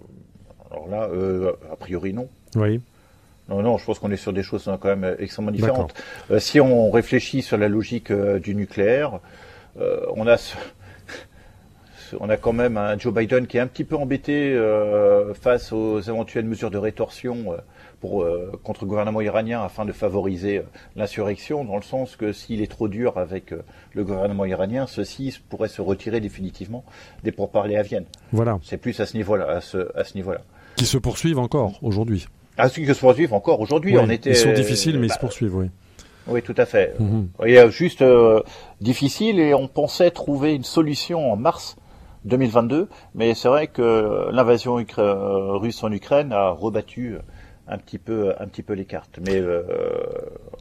[0.70, 2.28] Alors là, euh, a priori non.
[2.56, 2.80] Oui.
[3.48, 5.94] Non, non, je pense qu'on est sur des choses hein, quand même extrêmement différentes.
[6.38, 9.20] si on réfléchit sur la logique du nucléaire,
[9.76, 10.36] on a
[12.20, 14.54] on a quand même un Joe Biden qui est un petit peu embêté
[15.40, 17.56] face aux éventuelles mesures de rétorsion
[18.00, 20.62] pour, euh, contre le gouvernement iranien afin de favoriser euh,
[20.96, 23.62] l'insurrection, dans le sens que s'il est trop dur avec euh,
[23.94, 26.84] le gouvernement iranien, ceci pourrait se retirer définitivement
[27.24, 28.04] des pourparlers à Vienne.
[28.32, 28.58] Voilà.
[28.62, 30.40] C'est plus à ce niveau-là, à ce, à ce niveau-là.
[30.76, 32.26] Qui se poursuivent encore aujourd'hui.
[32.58, 33.96] Ah, qui se poursuivent encore aujourd'hui.
[33.96, 35.66] on était, ils sont difficiles, mais ils se bah, poursuivent, oui.
[36.26, 36.94] Oui, tout à fait.
[36.98, 37.28] Mhm.
[37.46, 38.04] Il y a juste
[38.80, 41.76] difficile et on pensait trouver une solution en mars
[42.26, 47.16] 2022, mais c'est vrai que l'invasion russe en Ukraine a rebattu
[47.68, 49.18] un petit peu, un petit peu les cartes.
[49.24, 49.62] Mais euh,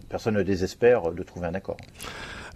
[0.10, 1.78] personne ne désespère de trouver un accord.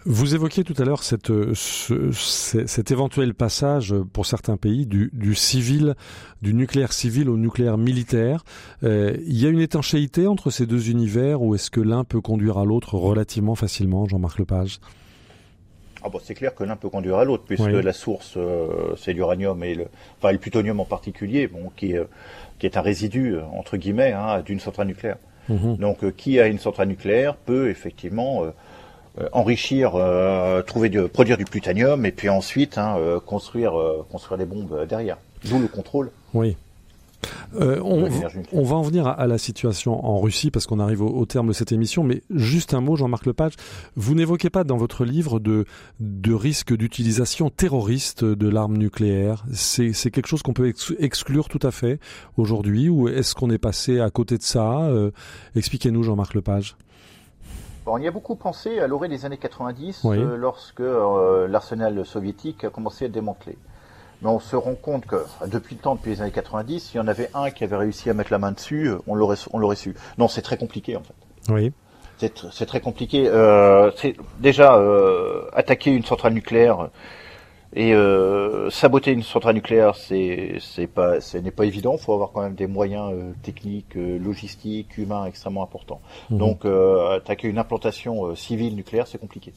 [0.05, 5.35] Vous évoquiez tout à l'heure cette, ce, cet éventuel passage pour certains pays du, du,
[5.35, 5.95] civil,
[6.41, 8.43] du nucléaire civil au nucléaire militaire.
[8.83, 12.21] Euh, il y a une étanchéité entre ces deux univers ou est-ce que l'un peut
[12.21, 14.79] conduire à l'autre relativement facilement, Jean-Marc Lepage?
[16.03, 19.13] Ah bon, c'est clair que l'un peut conduire à l'autre, puisque la source, euh, c'est
[19.13, 19.85] l'uranium et le,
[20.17, 22.01] enfin le plutonium en particulier, bon, qui, est,
[22.57, 25.17] qui est un résidu entre guillemets hein, d'une centrale nucléaire.
[25.47, 25.77] Mhm.
[25.77, 28.51] Donc, euh, qui a une centrale nucléaire peut effectivement euh,
[29.33, 33.73] enrichir, euh, trouver du, produire du plutonium et puis ensuite hein, euh, construire,
[34.09, 35.17] construire des bombes derrière.
[35.45, 36.11] D'où le contrôle.
[36.33, 36.55] Oui.
[37.55, 38.09] Euh, on,
[38.51, 41.53] on, va en venir à, la situation en Russie parce qu'on arrive au, terme de
[41.53, 43.53] cette émission, mais juste un mot, Jean-Marc Lepage.
[43.95, 45.65] Vous n'évoquez pas dans votre livre de,
[45.99, 49.45] de risque d'utilisation terroriste de l'arme nucléaire.
[49.53, 51.99] C'est quelque chose qu'on peut exclure tout à fait
[52.37, 54.89] aujourd'hui ou est-ce qu'on est passé à côté de ça
[55.55, 56.75] Expliquez-nous, Jean-Marc Lepage
[57.91, 62.63] on y a beaucoup pensé à l'orée des années 90, euh, lorsque euh, l'arsenal soviétique
[62.63, 63.57] a commencé à démanteler.
[64.21, 66.99] Mais on se rend compte que depuis le temps, depuis les années 90, s'il y
[66.99, 69.59] en avait un qui avait réussi à mettre la main dessus, euh, on l'aurait, on
[69.59, 69.95] l'aurait su.
[70.17, 71.51] Non, c'est très compliqué en fait.
[71.51, 71.73] Oui.
[72.17, 73.25] C'est, très compliqué.
[73.97, 74.79] c'est déjà
[75.53, 76.91] attaquer une centrale nucléaire
[77.73, 81.95] et euh, saboter une centrale nucléaire, c'est c'est pas ce n'est pas évident.
[81.97, 86.01] Il faut avoir quand même des moyens euh, techniques, euh, logistiques, humains extrêmement importants.
[86.29, 86.37] Mhm.
[86.37, 89.53] Donc euh, attaquer une implantation civile nucléaire, c'est compliqué.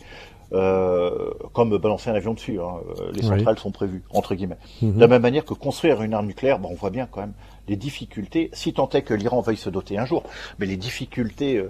[0.50, 2.60] comme balancer un avion dessus.
[2.60, 2.74] Hein.
[3.12, 4.58] Les centrales sont prévues entre guillemets.
[4.80, 4.94] Mhm.
[4.94, 7.34] De la même manière que construire une arme nucléaire, bon, on voit bien quand même
[7.66, 8.50] les difficultés.
[8.52, 10.22] Si tant est que l'Iran veuille se doter un jour,
[10.60, 11.68] mais les difficultés de,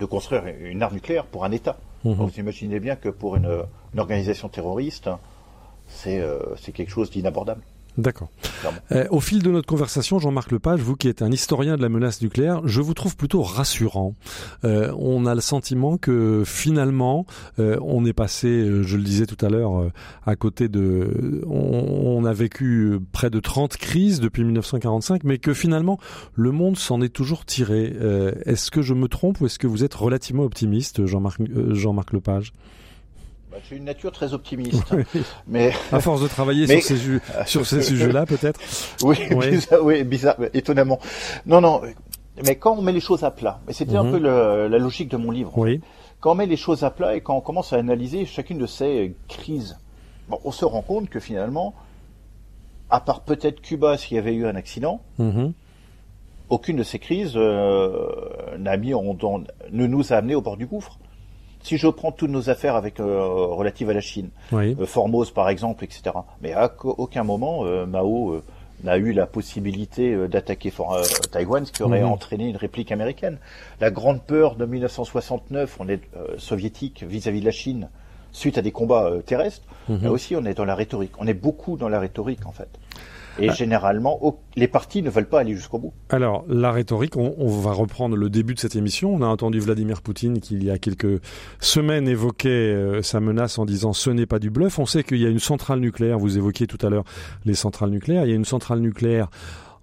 [0.00, 1.76] de, construire une arme nucléaire pour un État.
[2.04, 2.14] Mhm.
[2.14, 3.64] vous imaginez bien que pour une
[3.96, 5.08] organisation terroriste,
[6.06, 7.62] euh, c'est quelque chose d'inabordable.
[7.98, 8.30] D'accord.
[8.90, 11.90] Euh, au fil de notre conversation, Jean-Marc Lepage, vous qui êtes un historien de la
[11.90, 14.14] menace nucléaire, je vous trouve plutôt rassurant.
[14.64, 17.26] Euh, on a le sentiment que finalement,
[17.58, 19.90] on est passé, je le disais tout à l'heure,
[20.26, 21.42] à côté de...
[21.46, 25.98] On, a vécu près de 30 crises depuis 1945, mais que finalement,
[26.34, 27.96] le monde s'en est toujours tiré.
[28.46, 31.40] est-ce que je me trompe ou est-ce que vous êtes relativement optimiste, Jean-Marc
[31.72, 32.52] Jean-Marc Lepage?
[33.52, 34.82] Bah, j'ai une nature très optimiste,
[35.46, 38.58] mais à force de travailler sur ces, sur ces sujets-là, peut-être.
[39.02, 39.50] Oui, oui.
[39.50, 40.98] Bizarre, oui, bizarre, étonnamment.
[41.44, 41.82] Non, non.
[42.46, 44.12] Mais quand on met les choses à plat, et c'était un mhm.
[44.12, 45.52] peu la logique de mon livre.
[45.58, 45.82] Oui.
[46.20, 48.66] Quand on met les choses à plat et quand on commence à analyser chacune de
[48.66, 49.76] ces crises,
[50.30, 51.74] bon, on se rend compte que finalement,
[52.88, 55.52] à part peut-être Cuba s'il y avait eu un accident, mhm.
[56.48, 58.06] aucune de ces crises euh,
[58.58, 60.98] n'a mis en, ne nous a amené au bord du gouffre
[61.62, 64.76] si je prends toutes nos affaires avec euh, relatives à la Chine, oui.
[64.78, 66.02] Euh, Formose par exemple, etc.
[66.40, 68.40] Mais à aucun moment euh, Mao
[68.84, 70.72] n'a eu la possibilité d'attaquer
[71.30, 72.10] Taïwan, ce qui aurait mhm.
[72.10, 73.38] entraîné une réplique américaine.
[73.80, 76.00] La grande peur de 1969, on est
[76.36, 77.88] soviétique vis-à-vis de la Chine,
[78.32, 79.62] suite à des combats terrestres.
[79.88, 80.02] Mhm.
[80.02, 81.12] Là aussi, on est dans la rhétorique.
[81.20, 82.68] On est beaucoup dans la rhétorique en fait.
[83.38, 83.52] Et ah.
[83.52, 85.92] généralement, les partis ne veulent pas aller jusqu'au bout.
[86.10, 89.14] Alors, la rhétorique, on, on, va reprendre le début de cette émission.
[89.14, 91.20] On a entendu Vladimir Poutine qui, il y a quelques
[91.60, 94.78] semaines, évoquait euh, sa menace en disant ce n'est pas du bluff.
[94.78, 97.04] On sait qu'il y a une centrale nucléaire, vous évoquiez tout à l'heure
[97.44, 99.28] les centrales nucléaires, il y a une centrale nucléaire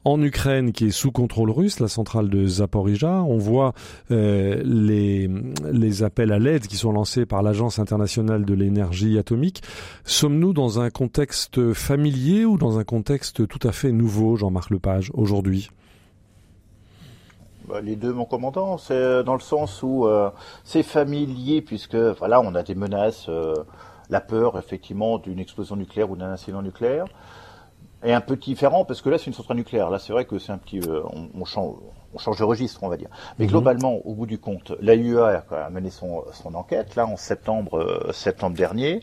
[0.05, 3.23] en Ukraine qui est sous contrôle russe, la centrale de Zaporizhia.
[3.23, 3.73] On voit
[4.11, 9.61] euh, les, appels à l'aide qui sont lancés par l'Agence internationale de l'énergie atomique.
[10.05, 15.11] Sommes-nous dans un contexte familier ou dans un contexte tout à fait nouveau, Jean-Marc Lepage,
[15.13, 15.69] aujourd'hui?
[17.67, 20.31] Bah, les deux, mon commandant, c'est dans le sens où euh,
[20.63, 23.53] c'est familier puisque voilà, on a des menaces, euh,
[24.09, 27.05] la peur effectivement d'une explosion nucléaire ou d'un incident nucléaire
[28.03, 29.89] est un peu différent parce que là c'est une centrale nucléaire.
[29.89, 31.01] Là c'est vrai que c'est un petit, euh,
[31.33, 31.75] on, change,
[32.13, 33.09] on change de registre, on va dire.
[33.37, 33.51] Mais mhm.
[33.51, 38.11] globalement, au bout du compte, l'AUA a mené son, son enquête là en septembre, euh,
[38.11, 39.01] septembre dernier.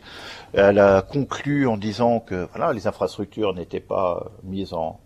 [0.53, 4.99] Elle a conclu en disant que voilà les infrastructures n'étaient pas mises en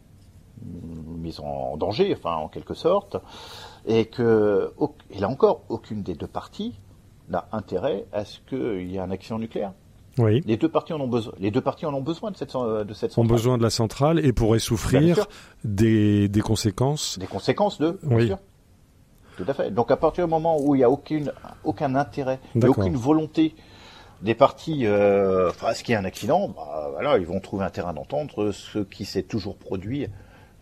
[0.64, 3.18] mises en danger, enfin en quelque sorte,
[3.86, 4.74] et que
[5.10, 6.80] et là encore aucune des deux parties
[7.30, 9.74] n'a intérêt à ce qu'il y ait un accident nucléaire.
[10.18, 10.42] Oui.
[10.46, 11.34] Les deux parties en ont besoin.
[11.40, 13.32] Les deux parties en ont besoin de cette de cette centrale.
[13.32, 15.26] Ont besoin de la centrale et pourraient souffrir
[15.64, 17.18] des, des conséquences.
[17.18, 17.98] Des conséquences de.
[18.04, 18.28] Bien oui.
[18.28, 18.40] sûr.
[19.38, 19.72] Tout à fait.
[19.72, 21.32] Donc à partir du moment où il n'y a aucune
[21.64, 23.56] aucun intérêt, et aucune volonté
[24.22, 27.40] des parties, euh, enfin, à ce qu'il y ait un accident, bah, voilà, ils vont
[27.40, 30.08] trouver un terrain d'entendre, ce qui s'est toujours produit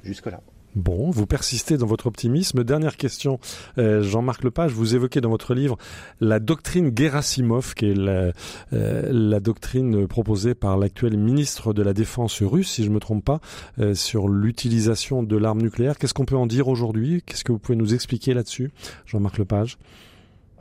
[0.02, 0.40] jusque là.
[0.80, 2.64] Bon, vous persistez dans votre optimisme.
[2.64, 3.38] Dernière question,
[3.78, 5.78] euh, Jean-Marc Lepage, vous évoquez dans votre livre
[6.22, 8.32] la doctrine Gerasimov, qui est la,
[8.72, 13.26] euh, doctrine proposée par l'actuel ministre de la Défense russe, si je ne me trompe
[13.26, 13.42] pas,
[13.80, 15.98] euh, sur l'utilisation de l'arme nucléaire.
[15.98, 17.24] Qu'est-ce qu'on peut en dire aujourd'hui?
[17.26, 18.72] Qu'est-ce que vous pouvez nous expliquer là-dessus,
[19.06, 19.78] Jean-Marc Lepage?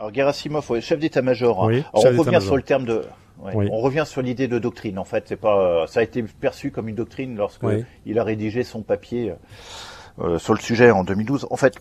[0.01, 1.71] Alors Gerasimov, chef d'état-major.
[1.71, 1.83] Hein.
[1.93, 3.03] on revient sur le terme de.
[3.41, 4.99] On revient sur l'idée de doctrine.
[4.99, 5.87] En fait, c'est pas.
[5.87, 7.63] Ça a été perçu comme une doctrine lorsque
[8.05, 9.33] il a rédigé son papier
[10.39, 11.47] sur le sujet en 2012.
[11.51, 11.81] En fait,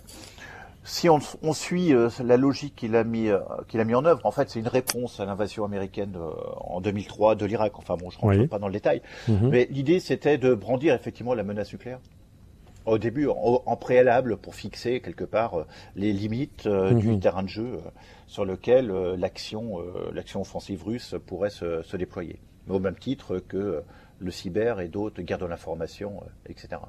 [0.88, 4.05] si on, on suit euh, la logique qu'il a mis euh, qu'il a mis en
[4.05, 6.17] œuvre, en fait, c'est une réponse à l'invasion américaine
[6.61, 7.77] en 2003 de l'Irak.
[7.77, 9.49] Enfin bon, je rentre pas dans le détail, mhm.
[9.49, 11.99] mais l'idée c'était de brandir effectivement la menace nucléaire
[12.85, 15.65] au début en, préalable pour fixer quelque part
[15.97, 17.19] les limites du mhm.
[17.19, 17.79] terrain de jeu
[18.27, 19.83] sur lequel l'action
[20.13, 23.83] l'action offensive russe pourrait se, se, déployer, au même titre que
[24.19, 26.79] le cyber et d'autres guerres de l'information, etc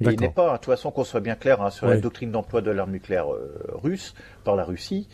[0.00, 2.60] il n'est pas, de toute façon, qu'on soit bien clair hein, sur la doctrine d'emploi
[2.60, 5.08] de l'arme nucléaire euh, russe par la Russie,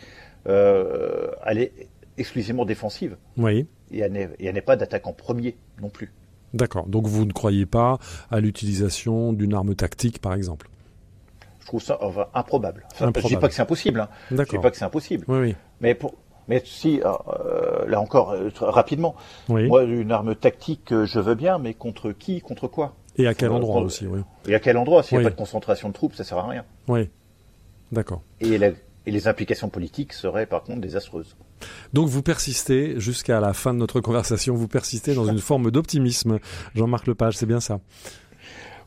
[0.47, 3.17] euh, elle est exclusivement défensive.
[3.37, 3.67] Oui.
[3.91, 4.11] Et elle
[4.53, 6.11] n'est pas d'attaque en premier non plus.
[6.53, 6.87] D'accord.
[6.87, 7.97] Donc vous ne croyez pas
[8.29, 10.69] à l'utilisation d'une arme tactique, par exemple?
[11.61, 11.97] Je trouve ça
[12.33, 12.85] improbable.
[12.99, 14.01] Je ne dis pas que c'est impossible.
[14.01, 14.09] Hein.
[14.29, 15.25] Je ne dis pas que c'est impossible.
[15.27, 15.55] Oui, oui.
[15.79, 16.13] Mais pour,
[16.47, 19.15] mais si, euh, là encore, rapidement,
[19.47, 22.95] moi, une arme tactique, je veux bien, mais contre qui, contre quoi?
[23.17, 24.21] Et à quel endroit aussi, oui.
[24.47, 26.47] Et à quel endroit S'il n'y a pas de concentration de troupes, ça sert à
[26.47, 26.65] rien.
[26.87, 27.09] Oui,
[27.91, 28.21] d'accord.
[28.41, 28.57] Et,
[29.05, 31.35] les implications politiques seraient par contre désastreuses.
[31.91, 36.39] Donc vous persistez jusqu'à la fin de notre conversation, vous persistez dans une forme d'optimisme,
[36.73, 37.79] Jean-Marc Lepage, c'est bien ça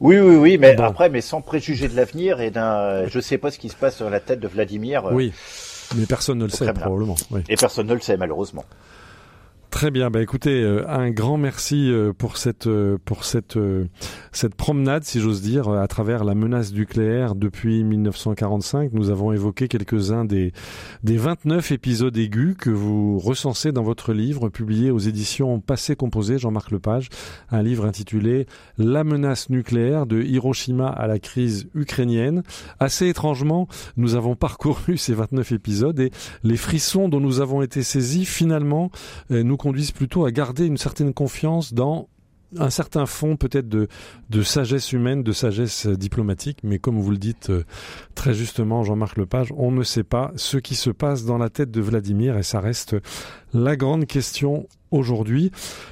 [0.01, 3.51] oui, oui, oui, mais après, mais sans préjuger de l'avenir et d'un, je sais pas
[3.51, 5.09] ce qui se passe dans la tête de Vladimir.
[5.11, 5.33] Oui,
[5.97, 7.16] mais personne ne le sait probablement.
[7.49, 8.64] Et personne ne le sait malheureusement.
[9.77, 10.09] Très bien.
[10.09, 13.59] Bah écoutez, euh, un grand merci euh, pour cette euh, pour cette
[14.33, 18.95] cette promenade, si j'ose dire, à travers la menace nucléaire depuis 1945.
[18.95, 20.55] Nous avons évoqué quelques-uns des
[21.03, 26.39] des 29 épisodes aigus que vous recensez dans votre livre publié aux éditions Passé Composé,
[26.39, 27.11] Jean-Marc Lepage,
[27.51, 28.47] un livre intitulé
[28.79, 32.45] La menace nucléaire de Hiroshima à la crise ukrainienne.
[32.81, 33.68] Assez étrangement,
[33.99, 36.12] nous avons parcouru ces 29 épisodes et
[36.45, 38.91] les frissons dont nous avons été saisis finalement
[39.29, 42.08] nous conduisent plutôt à garder une certaine confiance dans
[42.56, 43.88] un certain fond peut-être de,
[44.44, 47.64] sagesse humaine, de sagesse diplomatique, mais comme vous le dites euh,
[48.14, 51.72] très justement, Jean-Marc Lepage, on ne sait pas ce qui se passe dans la tête
[51.72, 52.94] de Vladimir et ça reste
[53.57, 55.50] la grande question aujourd'hui.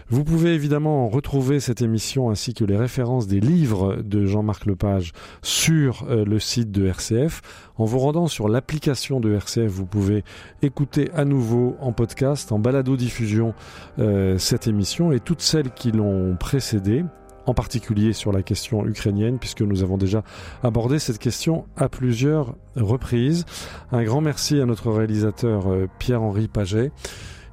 [0.09, 5.13] Vous pouvez évidemment retrouver cette émission ainsi que les références des livres de Jean-Marc Lepage
[5.43, 7.43] sur euh, le site de RCF.
[7.77, 10.25] En vous rendant sur l'application de RCF, vous pouvez
[10.63, 13.55] écouter à nouveau en podcast, en balado-diffusion
[13.99, 17.05] euh, cette émission et toutes celles qui l'ont précédée
[17.47, 20.23] en particulier sur la question ukrainienne, puisque nous avons déjà
[20.63, 23.45] abordé cette question à plusieurs reprises.
[23.93, 26.91] Un grand merci à notre réalisateur euh, Pierre-Henri Paget.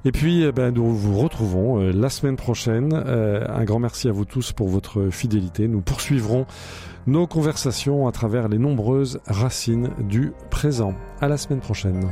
[0.04, 2.92] Et puis, eh ben, nous vous retrouvons euh, la semaine prochaine.
[2.92, 5.68] Euh, un grand merci à vous tous pour votre fidélité.
[5.68, 6.46] Nous poursuivrons
[7.06, 10.94] nos conversations à travers les nombreuses racines du présent.
[11.20, 12.10] À la semaine prochaine.